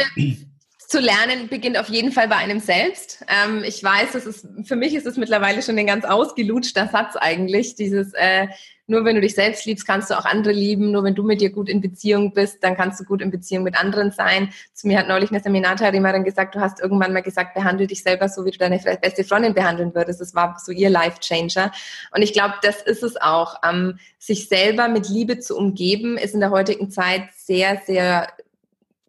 [0.88, 3.26] zu lernen beginnt auf jeden Fall bei einem selbst.
[3.28, 7.16] Ähm, ich weiß, das ist, für mich ist es mittlerweile schon ein ganz ausgelutschter Satz
[7.16, 8.48] eigentlich, dieses, äh,
[8.86, 10.92] nur wenn du dich selbst liebst, kannst du auch andere lieben.
[10.92, 13.64] Nur wenn du mit dir gut in Beziehung bist, dann kannst du gut in Beziehung
[13.64, 14.50] mit anderen sein.
[14.74, 18.28] Zu mir hat neulich eine Seminarteilnehmerin gesagt, du hast irgendwann mal gesagt, behandle dich selber
[18.28, 20.20] so, wie du deine beste Freundin behandeln würdest.
[20.20, 21.72] Das war so ihr Life Changer.
[22.14, 23.56] Und ich glaube, das ist es auch.
[23.64, 28.28] Ähm, sich selber mit Liebe zu umgeben, ist in der heutigen Zeit sehr, sehr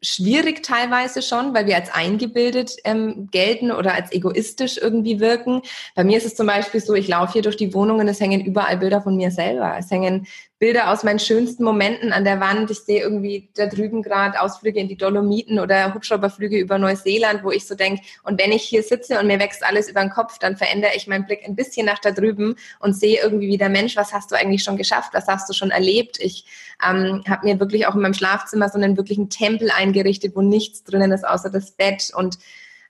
[0.05, 5.62] schwierig teilweise schon, weil wir als eingebildet ähm, gelten oder als egoistisch irgendwie wirken.
[5.95, 8.21] Bei mir ist es zum Beispiel so, ich laufe hier durch die Wohnung und es
[8.21, 9.77] hängen überall Bilder von mir selber.
[9.79, 10.27] Es hängen
[10.64, 12.70] Bilder aus meinen schönsten Momenten an der Wand.
[12.70, 17.50] Ich sehe irgendwie da drüben gerade Ausflüge in die Dolomiten oder Hubschrauberflüge über Neuseeland, wo
[17.50, 20.38] ich so denke, und wenn ich hier sitze und mir wächst alles über den Kopf,
[20.38, 23.94] dann verändere ich meinen Blick ein bisschen nach da drüben und sehe irgendwie wieder, Mensch,
[23.94, 25.11] was hast du eigentlich schon geschafft?
[25.12, 26.18] Was hast du schon erlebt?
[26.18, 26.46] Ich
[26.83, 30.83] ähm, habe mir wirklich auch in meinem Schlafzimmer so einen wirklichen Tempel eingerichtet, wo nichts
[30.83, 32.38] drinnen ist außer das Bett und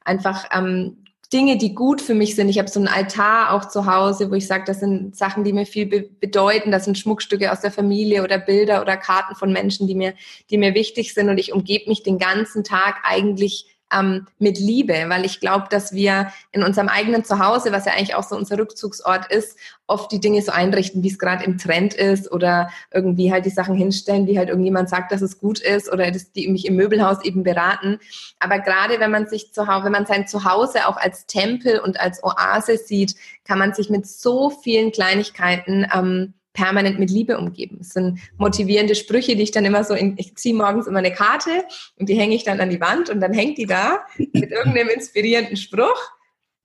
[0.04, 1.04] einfach ähm,
[1.35, 2.49] Dinge, die gut für mich sind.
[2.49, 5.53] Ich habe so einen Altar auch zu Hause, wo ich sage, das sind Sachen, die
[5.53, 6.70] mir viel be bedeuten.
[6.70, 10.14] Das sind Schmuckstücke aus der Familie oder Bilder oder Karten von Menschen, die mir,
[10.51, 11.29] die mir wichtig sind.
[11.29, 15.92] Und ich umgebe mich den ganzen Tag eigentlich ähm, mit Liebe, weil ich glaube, dass
[15.92, 20.20] wir in unserem eigenen Zuhause, was ja eigentlich auch so unser Rückzugsort ist, oft die
[20.20, 24.27] Dinge so einrichten, wie es gerade im Trend ist oder irgendwie halt die Sachen hinstellen,
[24.27, 27.42] wie halt irgendjemand sagt, dass es gut ist oder das, die mich im Möbelhaus eben
[27.42, 27.99] beraten.
[28.38, 32.01] Aber gerade wenn man sich zu Hause, wenn man sein Zuhause auch als Tempel und
[32.01, 37.79] als Oase sieht, kann man sich mit so vielen Kleinigkeiten ähm, permanent mit Liebe umgeben.
[37.81, 41.12] Es sind motivierende Sprüche, die ich dann immer so, in, ich ziehe morgens immer eine
[41.12, 41.64] Karte
[41.97, 44.88] und die hänge ich dann an die Wand und dann hängt die da mit irgendeinem
[44.88, 46.01] inspirierenden Spruch.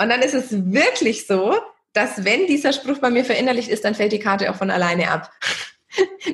[0.02, 1.56] Und dann ist es wirklich so,
[1.92, 5.12] dass wenn dieser Spruch bei mir verinnerlicht ist, dann fällt die Karte auch von alleine
[5.12, 5.32] ab.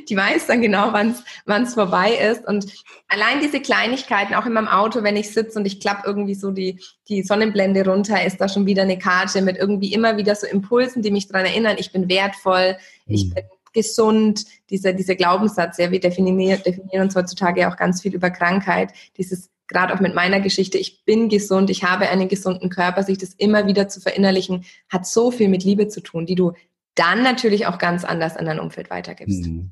[0.10, 2.46] Die weiß dann genau, wann es vorbei ist.
[2.48, 2.66] Und
[3.08, 6.52] allein diese Kleinigkeiten, auch in meinem Auto, wenn ich sitze und ich klappe irgendwie so
[6.52, 10.48] die, die Sonnenblende runter, ist da schon wieder eine Karte mit irgendwie immer wieder so
[10.48, 13.34] Impulsen, die mich daran erinnern, ich bin wertvoll, ich mhm.
[13.34, 18.32] bin gesund, dieser, dieser Glaubenssatz, ja, wir definieren, definieren uns heutzutage auch ganz viel über
[18.32, 23.04] Krankheit, dieses gerade auch mit meiner Geschichte, ich bin gesund, ich habe einen gesunden Körper,
[23.04, 26.54] sich das immer wieder zu verinnerlichen, hat so viel mit Liebe zu tun, die du
[26.96, 29.46] dann natürlich auch ganz anders an dein Umfeld weitergibst.
[29.46, 29.72] Mhm.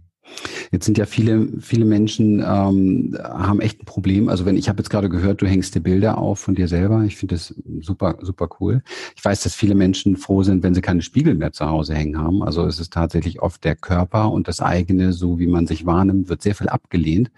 [0.72, 4.30] Jetzt sind ja viele, viele Menschen ähm, haben echt ein Problem.
[4.30, 7.04] Also wenn ich habe jetzt gerade gehört, du hängst dir Bilder auf von dir selber.
[7.04, 8.82] Ich finde das super, super cool.
[9.16, 12.18] Ich weiß, dass viele Menschen froh sind, wenn sie keine Spiegel mehr zu Hause hängen
[12.18, 12.42] haben.
[12.42, 16.30] Also es ist tatsächlich oft der Körper und das eigene, so wie man sich wahrnimmt,
[16.30, 17.30] wird sehr viel abgelehnt.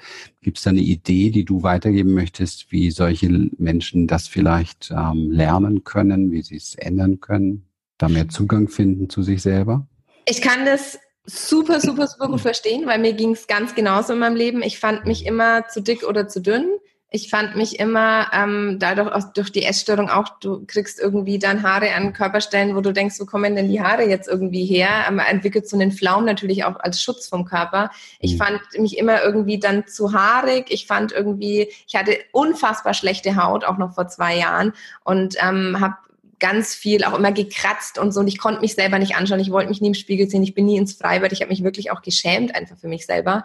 [0.41, 5.31] Gibt es da eine Idee, die du weitergeben möchtest, wie solche Menschen das vielleicht ähm,
[5.31, 7.65] lernen können, wie sie es ändern können,
[7.97, 9.87] da mehr Zugang finden zu sich selber?
[10.25, 14.19] Ich kann das super, super, super gut verstehen, weil mir ging es ganz genauso in
[14.19, 14.61] meinem Leben.
[14.61, 16.67] Ich fand mich immer zu dick oder zu dünn.
[17.11, 21.63] Ich fand mich immer ähm, dadurch auch durch die Essstörung auch, du kriegst irgendwie dann
[21.63, 24.89] Haare an Körperstellen, wo du denkst, wo kommen denn die Haare jetzt irgendwie her?
[25.11, 27.89] Man entwickelt so einen Flaum natürlich auch als Schutz vom Körper.
[28.19, 28.37] Ich mhm.
[28.37, 30.65] fand mich immer irgendwie dann zu haarig.
[30.69, 34.73] Ich fand irgendwie, ich hatte unfassbar schlechte Haut, auch noch vor zwei Jahren
[35.05, 35.95] und ähm, habe
[36.39, 39.39] ganz viel auch immer gekratzt und so und ich konnte mich selber nicht anschauen.
[39.39, 40.43] Ich wollte mich nie im Spiegel sehen.
[40.43, 41.31] Ich bin nie ins Freibad.
[41.31, 43.43] Ich habe mich wirklich auch geschämt einfach für mich selber.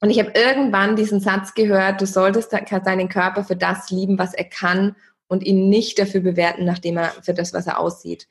[0.00, 4.34] Und ich habe irgendwann diesen Satz gehört, du solltest deinen Körper für das lieben, was
[4.34, 4.96] er kann
[5.28, 8.26] und ihn nicht dafür bewerten, nachdem er für das, was er aussieht.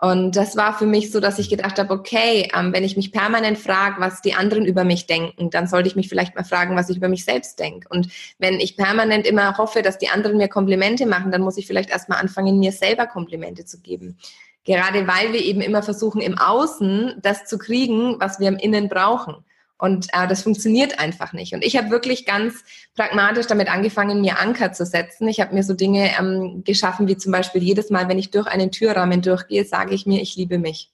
[0.00, 3.12] Und das war für mich so, dass ich gedacht habe, okay, ähm, wenn ich mich
[3.12, 6.74] permanent frage, was die anderen über mich denken, dann sollte ich mich vielleicht mal fragen,
[6.74, 7.86] was ich über mich selbst denke.
[7.90, 8.08] Und
[8.38, 11.90] wenn ich permanent immer hoffe, dass die anderen mir Komplimente machen, dann muss ich vielleicht
[11.90, 14.16] erstmal anfangen, mir selber Komplimente zu geben.
[14.64, 18.88] Gerade weil wir eben immer versuchen, im Außen das zu kriegen, was wir im Innen
[18.88, 19.44] brauchen.
[19.80, 21.54] Und äh, das funktioniert einfach nicht.
[21.54, 22.62] Und ich habe wirklich ganz
[22.94, 25.26] pragmatisch damit angefangen, mir Anker zu setzen.
[25.26, 28.46] Ich habe mir so Dinge ähm, geschaffen, wie zum Beispiel jedes Mal, wenn ich durch
[28.46, 30.90] einen Türrahmen durchgehe, sage ich mir, ich liebe mich.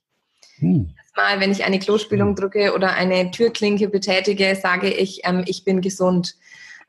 [0.59, 0.87] Hm.
[0.89, 2.37] Jedes Mal, wenn ich eine Klospülung hm.
[2.37, 6.37] drücke oder eine Türklinke betätige, sage ich, ähm, ich bin gesund.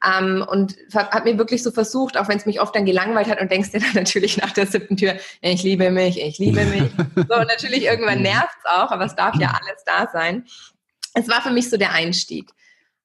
[0.06, 3.42] Ähm, und habe mir wirklich so versucht, auch wenn es mich oft dann gelangweilt hat
[3.42, 6.84] und denkst dir dann natürlich nach der siebten Tür, ich liebe mich, ich liebe mich.
[7.16, 8.22] so, und natürlich irgendwann hm.
[8.24, 10.46] nervt es auch, aber es darf ja alles da sein
[11.18, 12.52] es war für mich so der Einstieg.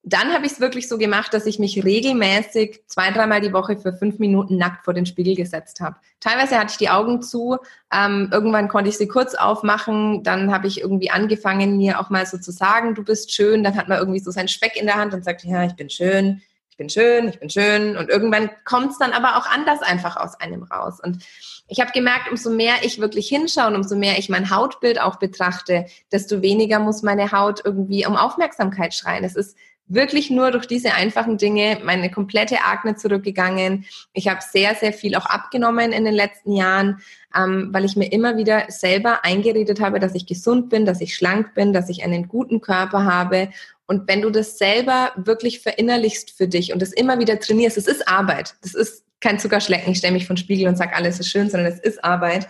[0.04, 3.78] Dann habe ich es wirklich so gemacht, dass ich mich regelmäßig zwei, dreimal die Woche
[3.78, 5.94] für fünf Minuten nackt vor den Spiegel gesetzt habe.
[6.18, 7.58] Teilweise hatte ich die Augen zu,
[7.92, 12.26] ähm, irgendwann konnte ich sie kurz aufmachen, dann habe ich irgendwie angefangen, mir auch mal
[12.26, 14.96] so zu sagen, du bist schön, dann hat man irgendwie so seinen Speck in der
[14.96, 17.98] Hand und sagt, ja, ich bin schön, ich bin schön, ich bin schön.
[17.98, 21.00] Und irgendwann kommt es dann aber auch anders einfach aus einem raus.
[21.04, 21.22] Und
[21.68, 25.16] ich habe gemerkt, umso mehr ich wirklich hinschaue und umso mehr ich mein Hautbild auch
[25.16, 29.22] betrachte, desto weniger muss meine Haut irgendwie um Aufmerksamkeit schreien.
[29.22, 29.54] Es ist
[29.86, 33.84] wirklich nur durch diese einfachen Dinge meine komplette Akne zurückgegangen.
[34.14, 37.02] Ich habe sehr, sehr viel auch abgenommen in den letzten Jahren,
[37.36, 41.14] ähm, weil ich mir immer wieder selber eingeredet habe, dass ich gesund bin, dass ich
[41.14, 43.50] schlank bin, dass ich einen guten Körper habe.
[43.92, 47.86] Und wenn du das selber wirklich verinnerlichst für dich und das immer wieder trainierst, es
[47.86, 48.54] ist Arbeit.
[48.62, 51.70] Das ist kein Zuckerschlecken, ich stelle mich von Spiegel und sage, alles ist schön, sondern
[51.70, 52.48] es ist Arbeit.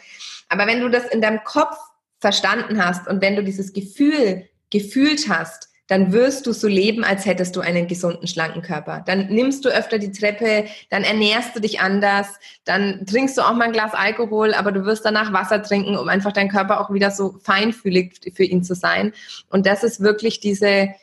[0.48, 1.76] Aber wenn du das in deinem Kopf
[2.20, 7.26] verstanden hast und wenn du dieses Gefühl gefühlt hast, dann wirst du so leben, als
[7.26, 9.02] hättest du einen gesunden, schlanken Körper.
[9.04, 12.28] Dann nimmst du öfter die Treppe, dann ernährst du dich anders,
[12.64, 16.08] dann trinkst du auch mal ein Glas Alkohol, aber du wirst danach Wasser trinken, um
[16.08, 19.12] einfach deinen Körper auch wieder so feinfühlig für ihn zu sein.
[19.50, 21.00] Und das ist wirklich diese, die,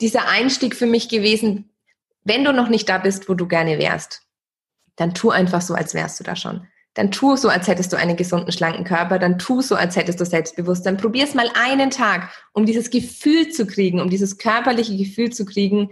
[0.00, 1.70] dieser Einstieg für mich gewesen,
[2.24, 4.22] wenn du noch nicht da bist, wo du gerne wärst,
[4.96, 6.66] dann tu einfach so, als wärst du da schon.
[6.94, 9.18] Dann tu so, als hättest du einen gesunden, schlanken Körper.
[9.18, 10.96] Dann tu so, als hättest du Selbstbewusstsein.
[10.96, 15.44] Probier es mal einen Tag, um dieses Gefühl zu kriegen, um dieses körperliche Gefühl zu
[15.44, 15.90] kriegen,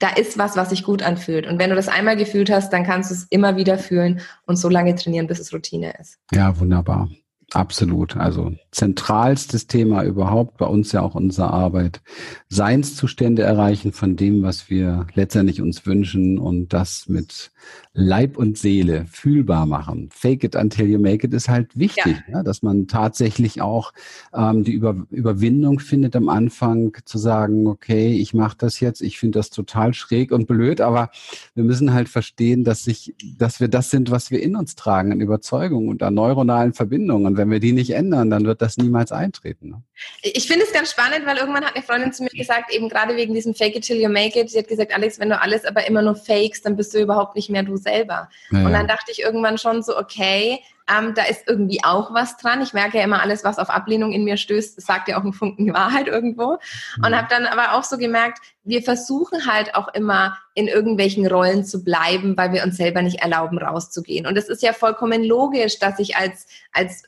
[0.00, 1.46] da ist was, was sich gut anfühlt.
[1.46, 4.56] Und wenn du das einmal gefühlt hast, dann kannst du es immer wieder fühlen und
[4.56, 6.18] so lange trainieren, bis es Routine ist.
[6.32, 7.08] Ja, wunderbar.
[7.54, 8.16] Absolut.
[8.16, 12.00] Also zentralstes Thema überhaupt, bei uns ja auch unsere Arbeit.
[12.48, 17.50] Seinszustände erreichen von dem, was wir letztendlich uns wünschen und das mit
[17.94, 20.08] Leib und Seele fühlbar machen.
[20.10, 22.38] Fake it until you make it ist halt wichtig, ja.
[22.38, 23.92] Ja, dass man tatsächlich auch
[24.34, 29.18] ähm, die Über Überwindung findet am Anfang zu sagen, okay, ich mache das jetzt, ich
[29.18, 31.10] finde das total schräg und blöd, aber
[31.54, 35.12] wir müssen halt verstehen, dass sich, dass wir das sind, was wir in uns tragen,
[35.12, 37.26] an Überzeugung und an neuronalen Verbindungen.
[37.26, 39.70] Und wenn wir die nicht ändern, dann wird das niemals eintreten.
[39.70, 39.82] Ne?
[40.22, 43.16] Ich finde es ganz spannend, weil irgendwann hat eine Freundin zu mir gesagt, eben gerade
[43.16, 45.64] wegen diesem Fake it till you make it, sie hat gesagt, Alex, wenn du alles
[45.64, 48.28] aber immer nur fakest, dann bist du überhaupt nicht mehr du selber.
[48.52, 52.36] Ja, und dann dachte ich irgendwann schon so, okay, ähm, da ist irgendwie auch was
[52.36, 52.60] dran.
[52.60, 55.32] Ich merke ja immer, alles, was auf Ablehnung in mir stößt, sagt ja auch einen
[55.32, 56.58] Funken Wahrheit irgendwo.
[56.96, 57.04] Mhm.
[57.04, 61.64] Und habe dann aber auch so gemerkt, wir versuchen halt auch immer in irgendwelchen Rollen
[61.64, 64.26] zu bleiben, weil wir uns selber nicht erlauben, rauszugehen.
[64.26, 67.04] Und es ist ja vollkommen logisch, dass ich als, als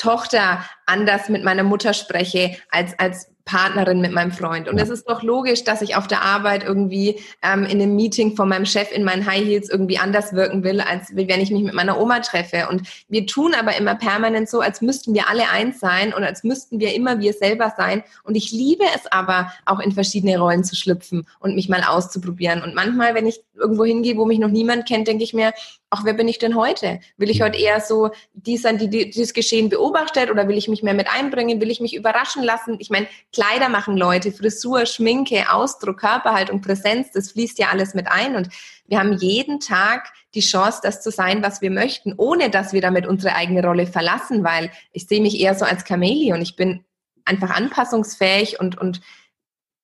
[0.00, 4.68] Tochter anders mit meiner Mutter spreche, als, als Partnerin mit meinem Freund.
[4.68, 8.36] Und es ist doch logisch, dass ich auf der Arbeit irgendwie ähm, in einem Meeting
[8.36, 11.64] von meinem Chef in meinen High Heels irgendwie anders wirken will, als wenn ich mich
[11.64, 12.68] mit meiner Oma treffe.
[12.70, 16.44] Und wir tun aber immer permanent so, als müssten wir alle eins sein und als
[16.44, 18.04] müssten wir immer wir selber sein.
[18.22, 22.62] Und ich liebe es aber, auch in verschiedene Rollen zu schlüpfen und mich mal auszuprobieren.
[22.62, 25.52] Und manchmal, wenn ich irgendwo hingehe, wo mich noch niemand kennt, denke ich mir,
[25.90, 27.00] ach, wer bin ich denn heute?
[27.16, 30.68] Will ich heute eher so die sein, die, die das Geschehen beobachtet oder will ich
[30.68, 31.60] mich mehr mit einbringen?
[31.60, 32.76] Will ich mich überraschen lassen?
[32.78, 38.08] Ich meine, Kleider machen Leute, Frisur, Schminke, Ausdruck, Körperhaltung, Präsenz, das fließt ja alles mit
[38.08, 38.48] ein und
[38.86, 42.80] wir haben jeden Tag die Chance, das zu sein, was wir möchten, ohne dass wir
[42.80, 46.42] damit unsere eigene Rolle verlassen, weil ich sehe mich eher so als Chamäleon.
[46.42, 46.84] Ich bin
[47.24, 49.00] einfach anpassungsfähig und, und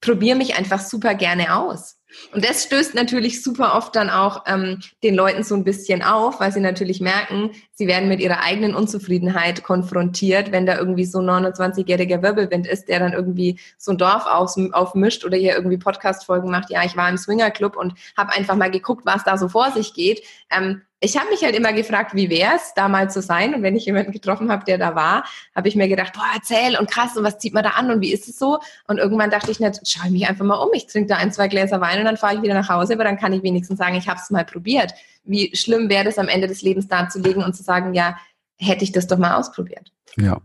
[0.01, 1.99] probiere mich einfach super gerne aus.
[2.33, 6.41] Und das stößt natürlich super oft dann auch ähm, den Leuten so ein bisschen auf,
[6.41, 11.21] weil sie natürlich merken, sie werden mit ihrer eigenen Unzufriedenheit konfrontiert, wenn da irgendwie so
[11.21, 15.79] ein 29-jähriger Wirbelwind ist, der dann irgendwie so ein Dorf auf, aufmischt oder hier irgendwie
[15.79, 16.71] Podcast-Folgen macht.
[16.71, 19.95] Ja, ich war im Swingerclub und habe einfach mal geguckt, was da so vor sich
[19.95, 20.23] geht.
[20.51, 23.55] Ähm, ich habe mich halt immer gefragt, wie wäre es, da mal zu sein.
[23.55, 26.79] Und wenn ich jemanden getroffen habe, der da war, habe ich mir gedacht, boah, erzähl
[26.79, 28.61] und krass, und was zieht man da an und wie ist es so?
[28.89, 30.71] Und irgendwann dachte ich, nicht, schau mich einfach mal um.
[30.73, 33.05] Ich trinke da ein, zwei Gläser Wein und dann fahre ich wieder nach Hause, aber
[33.05, 34.95] dann kann ich wenigstens sagen, ich habe es mal probiert.
[35.25, 38.17] Wie schlimm wäre das am Ende des Lebens darzulegen und zu sagen, ja,
[38.59, 39.93] hätte ich das doch mal ausprobiert.
[40.17, 40.41] Ja.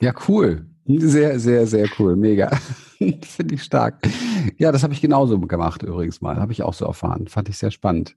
[0.00, 0.66] Ja, cool.
[0.86, 2.16] Sehr, sehr, sehr cool.
[2.16, 2.50] Mega.
[2.98, 4.00] Finde ich stark.
[4.58, 6.36] Ja, das habe ich genauso gemacht übrigens mal.
[6.36, 7.28] Habe ich auch so erfahren.
[7.28, 8.16] Fand ich sehr spannend.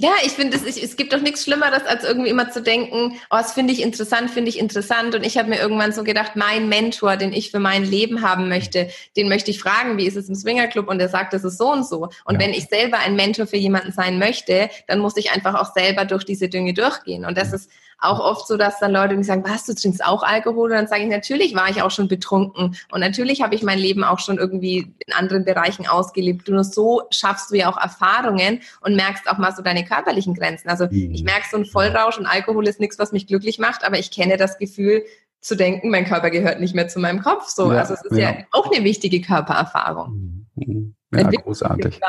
[0.00, 3.36] Ja, ich finde, es, es gibt doch nichts Schlimmeres, als irgendwie immer zu denken, oh,
[3.36, 5.14] das finde ich interessant, finde ich interessant.
[5.14, 8.48] Und ich habe mir irgendwann so gedacht, mein Mentor, den ich für mein Leben haben
[8.48, 10.88] möchte, den möchte ich fragen, wie ist es im Swingerclub?
[10.88, 12.08] Und er sagt, das ist so und so.
[12.24, 12.40] Und ja.
[12.40, 16.06] wenn ich selber ein Mentor für jemanden sein möchte, dann muss ich einfach auch selber
[16.06, 17.26] durch diese Dinge durchgehen.
[17.26, 20.22] Und das ist auch oft so, dass dann Leute mich sagen, was, du trinkst auch
[20.22, 20.70] Alkohol?
[20.70, 22.76] Und dann sage ich, natürlich war ich auch schon betrunken.
[22.90, 26.48] Und natürlich habe ich mein Leben auch schon irgendwie in anderen Bereichen ausgelebt.
[26.48, 30.68] Nur so schaffst du ja auch Erfahrungen und merkst auch mal so deine körperlichen Grenzen.
[30.68, 31.12] Also mhm.
[31.12, 34.10] ich merke so ein Vollrausch und Alkohol ist nichts, was mich glücklich macht, aber ich
[34.10, 35.04] kenne das Gefühl,
[35.40, 37.48] zu denken, mein Körper gehört nicht mehr zu meinem Kopf.
[37.48, 38.30] So, ja, also es ist ja.
[38.30, 40.46] ja auch eine wichtige Körpererfahrung.
[40.54, 40.94] Mhm.
[41.14, 42.00] Ja, großartig.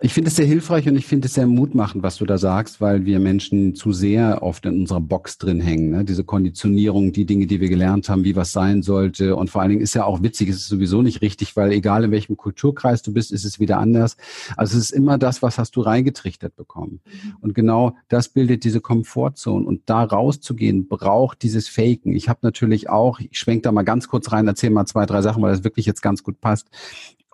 [0.00, 2.80] Ich finde es sehr hilfreich und ich finde es sehr mutmachend, was du da sagst,
[2.80, 5.90] weil wir Menschen zu sehr oft in unserer Box drin hängen.
[5.90, 6.04] Ne?
[6.04, 9.36] Diese Konditionierung, die Dinge, die wir gelernt haben, wie was sein sollte.
[9.36, 12.04] Und vor allen Dingen ist ja auch witzig, es ist sowieso nicht richtig, weil egal
[12.04, 14.18] in welchem Kulturkreis du bist, ist es wieder anders.
[14.56, 17.00] Also es ist immer das, was hast du reingetrichtert bekommen.
[17.04, 17.36] Mhm.
[17.40, 19.64] Und genau das bildet diese Komfortzone.
[19.64, 22.14] Und da rauszugehen, braucht dieses Faken.
[22.14, 25.22] Ich habe natürlich auch, ich schwenke da mal ganz kurz rein, erzähle mal zwei, drei
[25.22, 26.68] Sachen, weil das wirklich jetzt ganz gut passt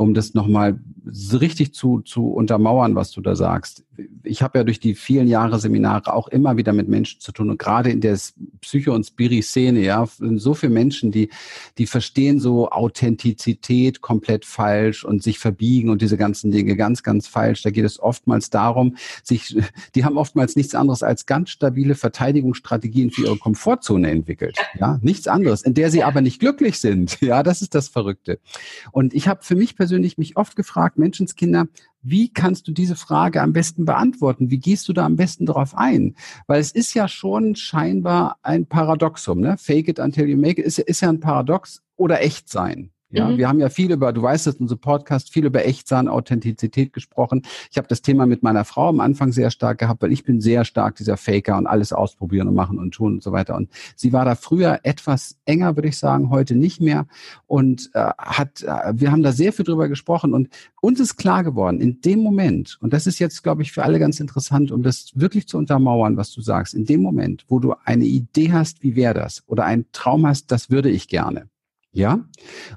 [0.00, 3.84] um das nochmal richtig zu, zu untermauern, was du da sagst.
[4.22, 7.50] Ich habe ja durch die vielen Jahre Seminare auch immer wieder mit Menschen zu tun
[7.50, 8.18] und gerade in der
[8.60, 11.30] Psycho- und Spiri-Szene, ja, so viele Menschen, die,
[11.78, 17.26] die verstehen so Authentizität komplett falsch und sich verbiegen und diese ganzen Dinge ganz, ganz
[17.26, 17.62] falsch.
[17.62, 19.56] Da geht es oftmals darum, sich,
[19.94, 24.58] die haben oftmals nichts anderes als ganz stabile Verteidigungsstrategien für ihre Komfortzone entwickelt.
[24.78, 27.18] Ja, nichts anderes, in der sie aber nicht glücklich sind.
[27.30, 28.40] Ja, das ist das Verrückte.
[28.90, 31.68] Und ich habe für mich persönlich mich oft gefragt, Menschenskinder,
[32.02, 34.50] wie kannst du diese Frage am besten beantworten?
[34.50, 36.16] Wie gehst du da am besten darauf ein?
[36.46, 39.56] Weil es ist ja schon scheinbar ein Paradoxum, ne?
[39.58, 42.90] Fake it until you make it ist, ist ja ein Paradox oder echt sein.
[43.11, 43.38] Ja, mhm.
[43.38, 47.42] wir haben ja viel über, du weißt es, unser Podcast, viel über Echtsein, Authentizität gesprochen.
[47.70, 50.40] Ich habe das Thema mit meiner Frau am Anfang sehr stark gehabt, weil ich bin
[50.40, 53.57] sehr stark dieser Faker und alles ausprobieren und machen und tun und so weiter.
[53.57, 57.07] Und sie war da früher etwas enger, würde ich sagen, heute nicht mehr.
[57.46, 60.49] Und äh, hat, äh, wir haben da sehr viel drüber gesprochen und
[60.81, 63.99] uns ist klar geworden, in dem Moment, und das ist jetzt, glaube ich, für alle
[63.99, 67.75] ganz interessant, um das wirklich zu untermauern, was du sagst, in dem Moment, wo du
[67.85, 71.49] eine Idee hast, wie wäre das, oder einen Traum hast, das würde ich gerne
[71.92, 72.24] ja?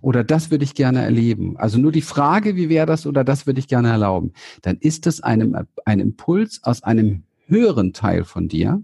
[0.02, 1.58] Oder das würde ich gerne erleben.
[1.58, 4.34] Also nur die Frage, wie wäre das oder das würde ich gerne erlauben.
[4.62, 8.84] Dann ist es einem, ein Impuls aus einem höheren Teil von dir,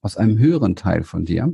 [0.00, 1.52] aus einem höheren Teil von dir,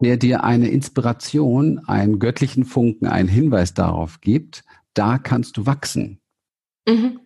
[0.00, 6.20] der dir eine Inspiration, einen göttlichen Funken, einen Hinweis darauf gibt, da kannst du wachsen.
[6.88, 7.20] Mhm.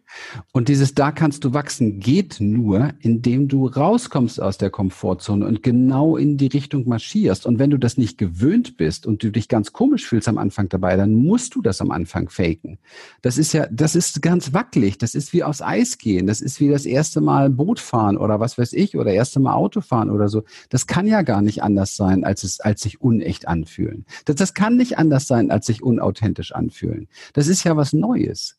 [0.53, 5.63] Und dieses da kannst du wachsen geht nur, indem du rauskommst aus der Komfortzone und
[5.63, 7.47] genau in die Richtung marschierst.
[7.47, 10.69] Und wenn du das nicht gewöhnt bist und du dich ganz komisch fühlst am Anfang
[10.69, 12.79] dabei, dann musst du das am Anfang faken.
[13.23, 14.99] Das ist ja, das ist ganz wackelig.
[14.99, 16.27] Das ist wie aufs Eis gehen.
[16.27, 19.55] Das ist wie das erste Mal Boot fahren oder was weiß ich oder erste Mal
[19.55, 20.43] Auto fahren oder so.
[20.69, 24.05] Das kann ja gar nicht anders sein, als es, als sich unecht anfühlen.
[24.25, 27.09] Das, das kann nicht anders sein, als sich unauthentisch anfühlen.
[27.33, 28.57] Das ist ja was Neues.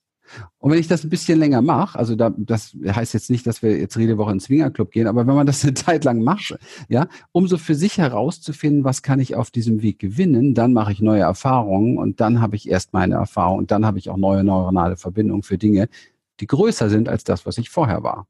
[0.57, 3.61] Und wenn ich das ein bisschen länger mache, also da, das heißt jetzt nicht, dass
[3.61, 6.55] wir jetzt jede Woche ins Swingerclub gehen, aber wenn man das eine Zeit lang macht,
[6.89, 10.91] ja, um so für sich herauszufinden, was kann ich auf diesem Weg gewinnen, dann mache
[10.91, 14.17] ich neue Erfahrungen und dann habe ich erst meine Erfahrung und dann habe ich auch
[14.17, 15.89] neue neuronale Verbindungen für Dinge,
[16.39, 18.27] die größer sind als das, was ich vorher war.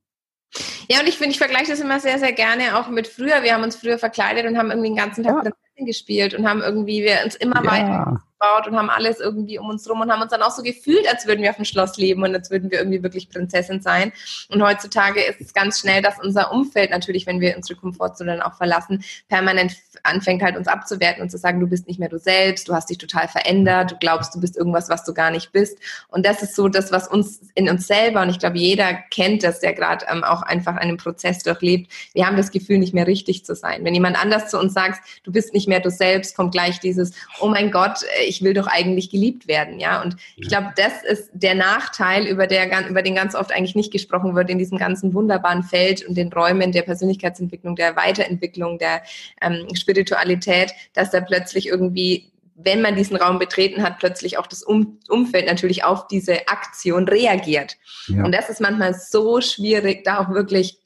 [0.89, 3.41] Ja, und ich finde, ich vergleiche das immer sehr, sehr gerne auch mit früher.
[3.41, 5.85] Wir haben uns früher verkleidet und haben irgendwie den ganzen Tag ja.
[5.85, 7.71] gespielt und haben irgendwie wir uns immer ja.
[7.71, 10.63] weiter aufgebaut und haben alles irgendwie um uns rum und haben uns dann auch so
[10.63, 13.81] gefühlt, als würden wir auf dem Schloss leben und als würden wir irgendwie wirklich Prinzessin
[13.81, 14.11] sein.
[14.49, 18.41] Und heutzutage ist es ganz schnell, dass unser Umfeld natürlich, wenn wir unsere Komfortzone dann
[18.41, 22.19] auch verlassen, permanent anfängt halt uns abzuwerten und zu sagen, du bist nicht mehr du
[22.19, 25.51] selbst, du hast dich total verändert, du glaubst, du bist irgendwas, was du gar nicht
[25.51, 25.77] bist.
[26.09, 29.43] Und das ist so das, was uns in uns selber, und ich glaube, jeder kennt
[29.43, 33.07] das, der gerade ähm, auch einfach einen Prozess durchlebt, wir haben das Gefühl, nicht mehr
[33.07, 33.83] richtig zu sein.
[33.83, 37.13] Wenn jemand anders zu uns sagt, du bist nicht mehr du selbst, kommt gleich dieses,
[37.39, 40.01] oh mein Gott, ich will doch eigentlich geliebt werden, ja.
[40.01, 43.91] Und ich glaube, das ist der Nachteil, über, der, über den ganz oft eigentlich nicht
[43.91, 49.03] gesprochen wird in diesem ganzen wunderbaren Feld und den Räumen der Persönlichkeitsentwicklung, der Weiterentwicklung, der
[49.41, 54.63] ähm, Spiritualität, dass da plötzlich irgendwie wenn man diesen Raum betreten hat, plötzlich auch das
[54.63, 57.77] um Umfeld natürlich auf diese Aktion reagiert.
[58.07, 58.23] Ja.
[58.23, 60.77] Und das ist manchmal so schwierig, da auch wirklich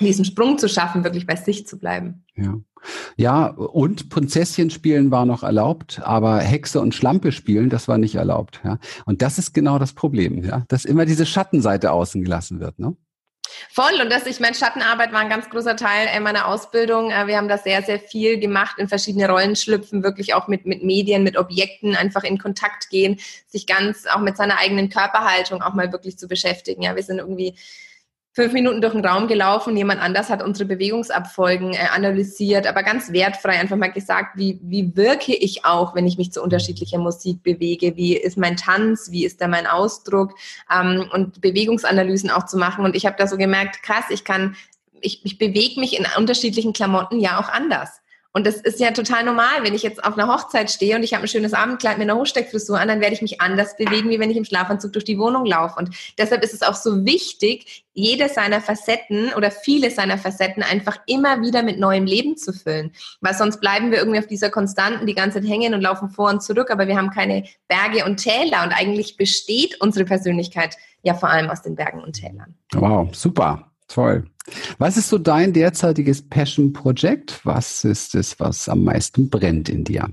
[0.00, 2.24] diesen Sprung zu schaffen, wirklich bei sich zu bleiben.
[2.34, 2.58] Ja.
[3.16, 8.16] Ja, und Prinzesschen spielen war noch erlaubt, aber Hexe und Schlampe spielen, das war nicht
[8.16, 8.60] erlaubt.
[8.62, 8.78] Ja.
[9.06, 12.78] Und das ist genau das Problem, ja, dass immer diese Schattenseite außen gelassen wird.
[12.78, 12.94] Ne?
[13.70, 14.00] Voll.
[14.00, 17.10] Und das, ich meine, Schattenarbeit war ein ganz großer Teil äh, meiner Ausbildung.
[17.10, 20.66] Äh, wir haben da sehr, sehr viel gemacht, in verschiedene Rollen schlüpfen, wirklich auch mit,
[20.66, 25.62] mit Medien, mit Objekten einfach in Kontakt gehen, sich ganz auch mit seiner eigenen Körperhaltung
[25.62, 26.82] auch mal wirklich zu beschäftigen.
[26.82, 27.54] Ja, wir sind irgendwie
[28.34, 33.12] fünf Minuten durch den Raum gelaufen, jemand anders hat unsere Bewegungsabfolgen äh, analysiert, aber ganz
[33.12, 37.44] wertfrei einfach mal gesagt, wie, wie wirke ich auch, wenn ich mich zu unterschiedlicher Musik
[37.44, 40.34] bewege, wie ist mein Tanz, wie ist da mein Ausdruck
[40.68, 42.84] ähm, und Bewegungsanalysen auch zu machen.
[42.84, 44.56] Und ich habe da so gemerkt, krass, ich kann,
[45.00, 48.00] ich, ich bewege mich in unterschiedlichen Klamotten ja auch anders.
[48.36, 51.14] Und das ist ja total normal, wenn ich jetzt auf einer Hochzeit stehe und ich
[51.14, 54.18] habe ein schönes Abendkleid mit einer Hochsteckfrisur an, dann werde ich mich anders bewegen, wie
[54.18, 55.78] wenn ich im Schlafanzug durch die Wohnung laufe.
[55.78, 60.98] Und deshalb ist es auch so wichtig, jede seiner Facetten oder viele seiner Facetten einfach
[61.06, 62.92] immer wieder mit neuem Leben zu füllen.
[63.20, 66.28] Weil sonst bleiben wir irgendwie auf dieser Konstanten die ganze Zeit hängen und laufen vor
[66.30, 71.14] und zurück, aber wir haben keine Berge und Täler und eigentlich besteht unsere Persönlichkeit ja
[71.14, 72.56] vor allem aus den Bergen und Tälern.
[72.72, 73.70] Wow, super.
[73.86, 74.24] Toll.
[74.78, 77.40] Was ist so dein derzeitiges Passion-Projekt?
[77.44, 80.10] Was ist es, was am meisten brennt in dir?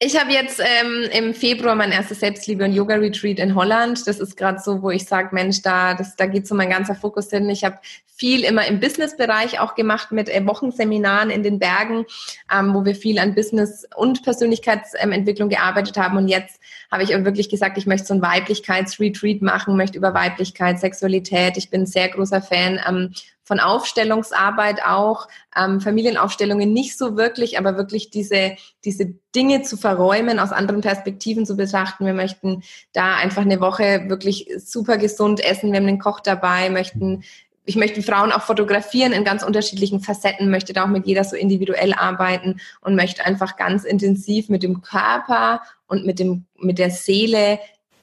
[0.00, 4.06] Ich habe jetzt ähm, im Februar mein erstes Selbstliebe- und Yoga-Retreat in Holland.
[4.06, 6.94] Das ist gerade so, wo ich sage, Mensch, da, das, da geht so mein ganzer
[6.94, 7.50] Fokus hin.
[7.50, 12.04] Ich habe viel immer im Business-Bereich auch gemacht mit äh, Wochenseminaren in den Bergen,
[12.52, 16.16] ähm, wo wir viel an Business- und Persönlichkeitsentwicklung gearbeitet haben.
[16.16, 16.60] Und jetzt
[16.92, 21.56] habe ich wirklich gesagt, ich möchte so ein Weiblichkeitsretreat machen, möchte über Weiblichkeit, Sexualität.
[21.56, 23.14] Ich bin ein sehr großer Fan ähm,
[23.48, 25.26] von Aufstellungsarbeit auch,
[25.56, 31.46] ähm, Familienaufstellungen nicht so wirklich, aber wirklich diese, diese Dinge zu verräumen, aus anderen Perspektiven
[31.46, 32.04] zu betrachten.
[32.04, 35.72] Wir möchten da einfach eine Woche wirklich super gesund essen.
[35.72, 37.24] Wir haben den Koch dabei, möchten
[37.64, 41.36] ich möchte Frauen auch fotografieren in ganz unterschiedlichen Facetten, möchte da auch mit jeder so
[41.36, 46.90] individuell arbeiten und möchte einfach ganz intensiv mit dem Körper und mit dem, mit der
[46.90, 47.58] Seele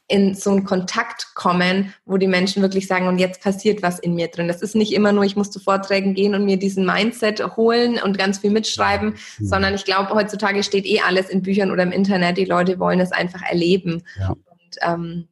[0.07, 4.13] in so einen Kontakt kommen, wo die Menschen wirklich sagen, und jetzt passiert was in
[4.13, 4.47] mir drin.
[4.47, 7.99] Das ist nicht immer nur, ich muss zu Vorträgen gehen und mir diesen Mindset holen
[8.03, 9.45] und ganz viel mitschreiben, mhm.
[9.45, 12.37] sondern ich glaube, heutzutage steht eh alles in Büchern oder im Internet.
[12.37, 14.03] Die Leute wollen es einfach erleben.
[14.19, 14.29] Ja.
[14.29, 15.27] Und ähm,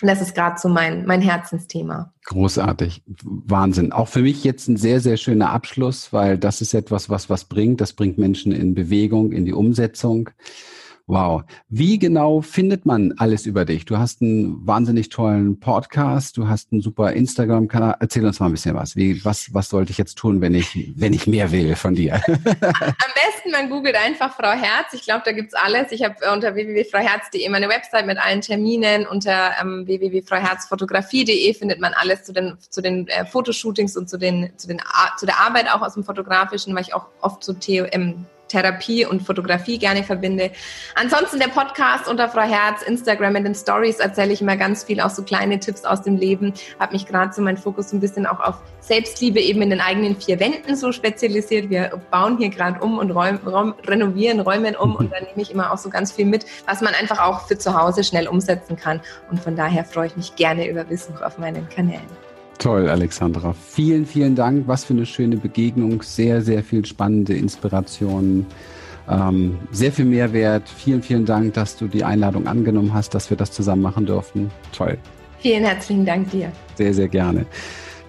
[0.00, 2.12] das ist gerade so mein, mein Herzensthema.
[2.24, 3.02] Großartig.
[3.24, 3.92] Wahnsinn.
[3.92, 7.44] Auch für mich jetzt ein sehr, sehr schöner Abschluss, weil das ist etwas, was was
[7.44, 7.80] bringt.
[7.80, 10.30] Das bringt Menschen in Bewegung, in die Umsetzung.
[11.06, 11.42] Wow.
[11.68, 13.84] Wie genau findet man alles über dich?
[13.84, 17.96] Du hast einen wahnsinnig tollen Podcast, du hast einen super Instagram-Kanal.
[18.00, 18.96] Erzähl uns mal ein bisschen was.
[18.96, 22.14] Wie, was, was sollte ich jetzt tun, wenn ich, wenn ich mehr will von dir?
[22.26, 24.94] Am besten, man googelt einfach Frau Herz.
[24.94, 25.92] Ich glaube, da gibt's alles.
[25.92, 29.06] Ich habe unter www.frauherz.de meine Website mit allen Terminen.
[29.06, 34.50] Unter ähm, www.frauherzfotografie.de findet man alles zu den, zu den äh, Fotoshootings und zu, den,
[34.56, 34.80] zu, den,
[35.18, 39.06] zu der Arbeit auch aus dem Fotografischen, weil ich auch oft so The ähm, Therapie
[39.06, 40.50] und Fotografie gerne verbinde.
[40.94, 45.00] Ansonsten der Podcast unter Frau Herz, Instagram in den Stories erzähle ich immer ganz viel,
[45.00, 46.52] auch so kleine Tipps aus dem Leben.
[46.78, 50.16] Habe mich gerade so mein Fokus ein bisschen auch auf Selbstliebe eben in den eigenen
[50.16, 51.70] vier Wänden so spezialisiert.
[51.70, 55.50] Wir bauen hier gerade um und räum, räum, renovieren, räumen um und dann nehme ich
[55.50, 58.76] immer auch so ganz viel mit, was man einfach auch für zu Hause schnell umsetzen
[58.76, 59.00] kann.
[59.30, 62.23] Und von daher freue ich mich gerne über Besuch auf meinen Kanälen.
[62.58, 63.52] Toll, Alexandra.
[63.52, 64.66] Vielen, vielen Dank.
[64.68, 66.02] Was für eine schöne Begegnung.
[66.02, 68.46] Sehr, sehr viel spannende Inspirationen.
[69.08, 70.68] Ähm, sehr viel Mehrwert.
[70.68, 74.50] Vielen, vielen Dank, dass du die Einladung angenommen hast, dass wir das zusammen machen durften.
[74.72, 74.96] Toll.
[75.40, 76.50] Vielen herzlichen Dank dir.
[76.76, 77.44] Sehr, sehr gerne.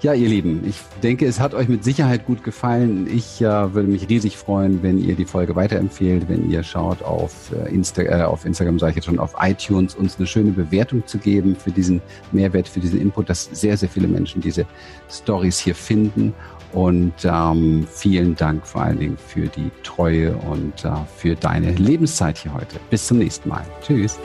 [0.05, 3.07] Ja, ihr Lieben, ich denke, es hat euch mit Sicherheit gut gefallen.
[3.11, 7.51] Ich äh, würde mich riesig freuen, wenn ihr die Folge weiterempfehlt, wenn ihr schaut auf,
[7.51, 11.07] äh, Insta äh, auf Instagram, sage ich jetzt schon, auf iTunes, uns eine schöne Bewertung
[11.07, 14.67] zu geben für diesen Mehrwert, für diesen Input, dass sehr, sehr viele Menschen diese
[15.09, 16.35] Stories hier finden.
[16.71, 22.37] Und ähm, vielen Dank vor allen Dingen für die Treue und äh, für deine Lebenszeit
[22.37, 22.75] hier heute.
[22.91, 23.65] Bis zum nächsten Mal.
[23.81, 24.19] Tschüss.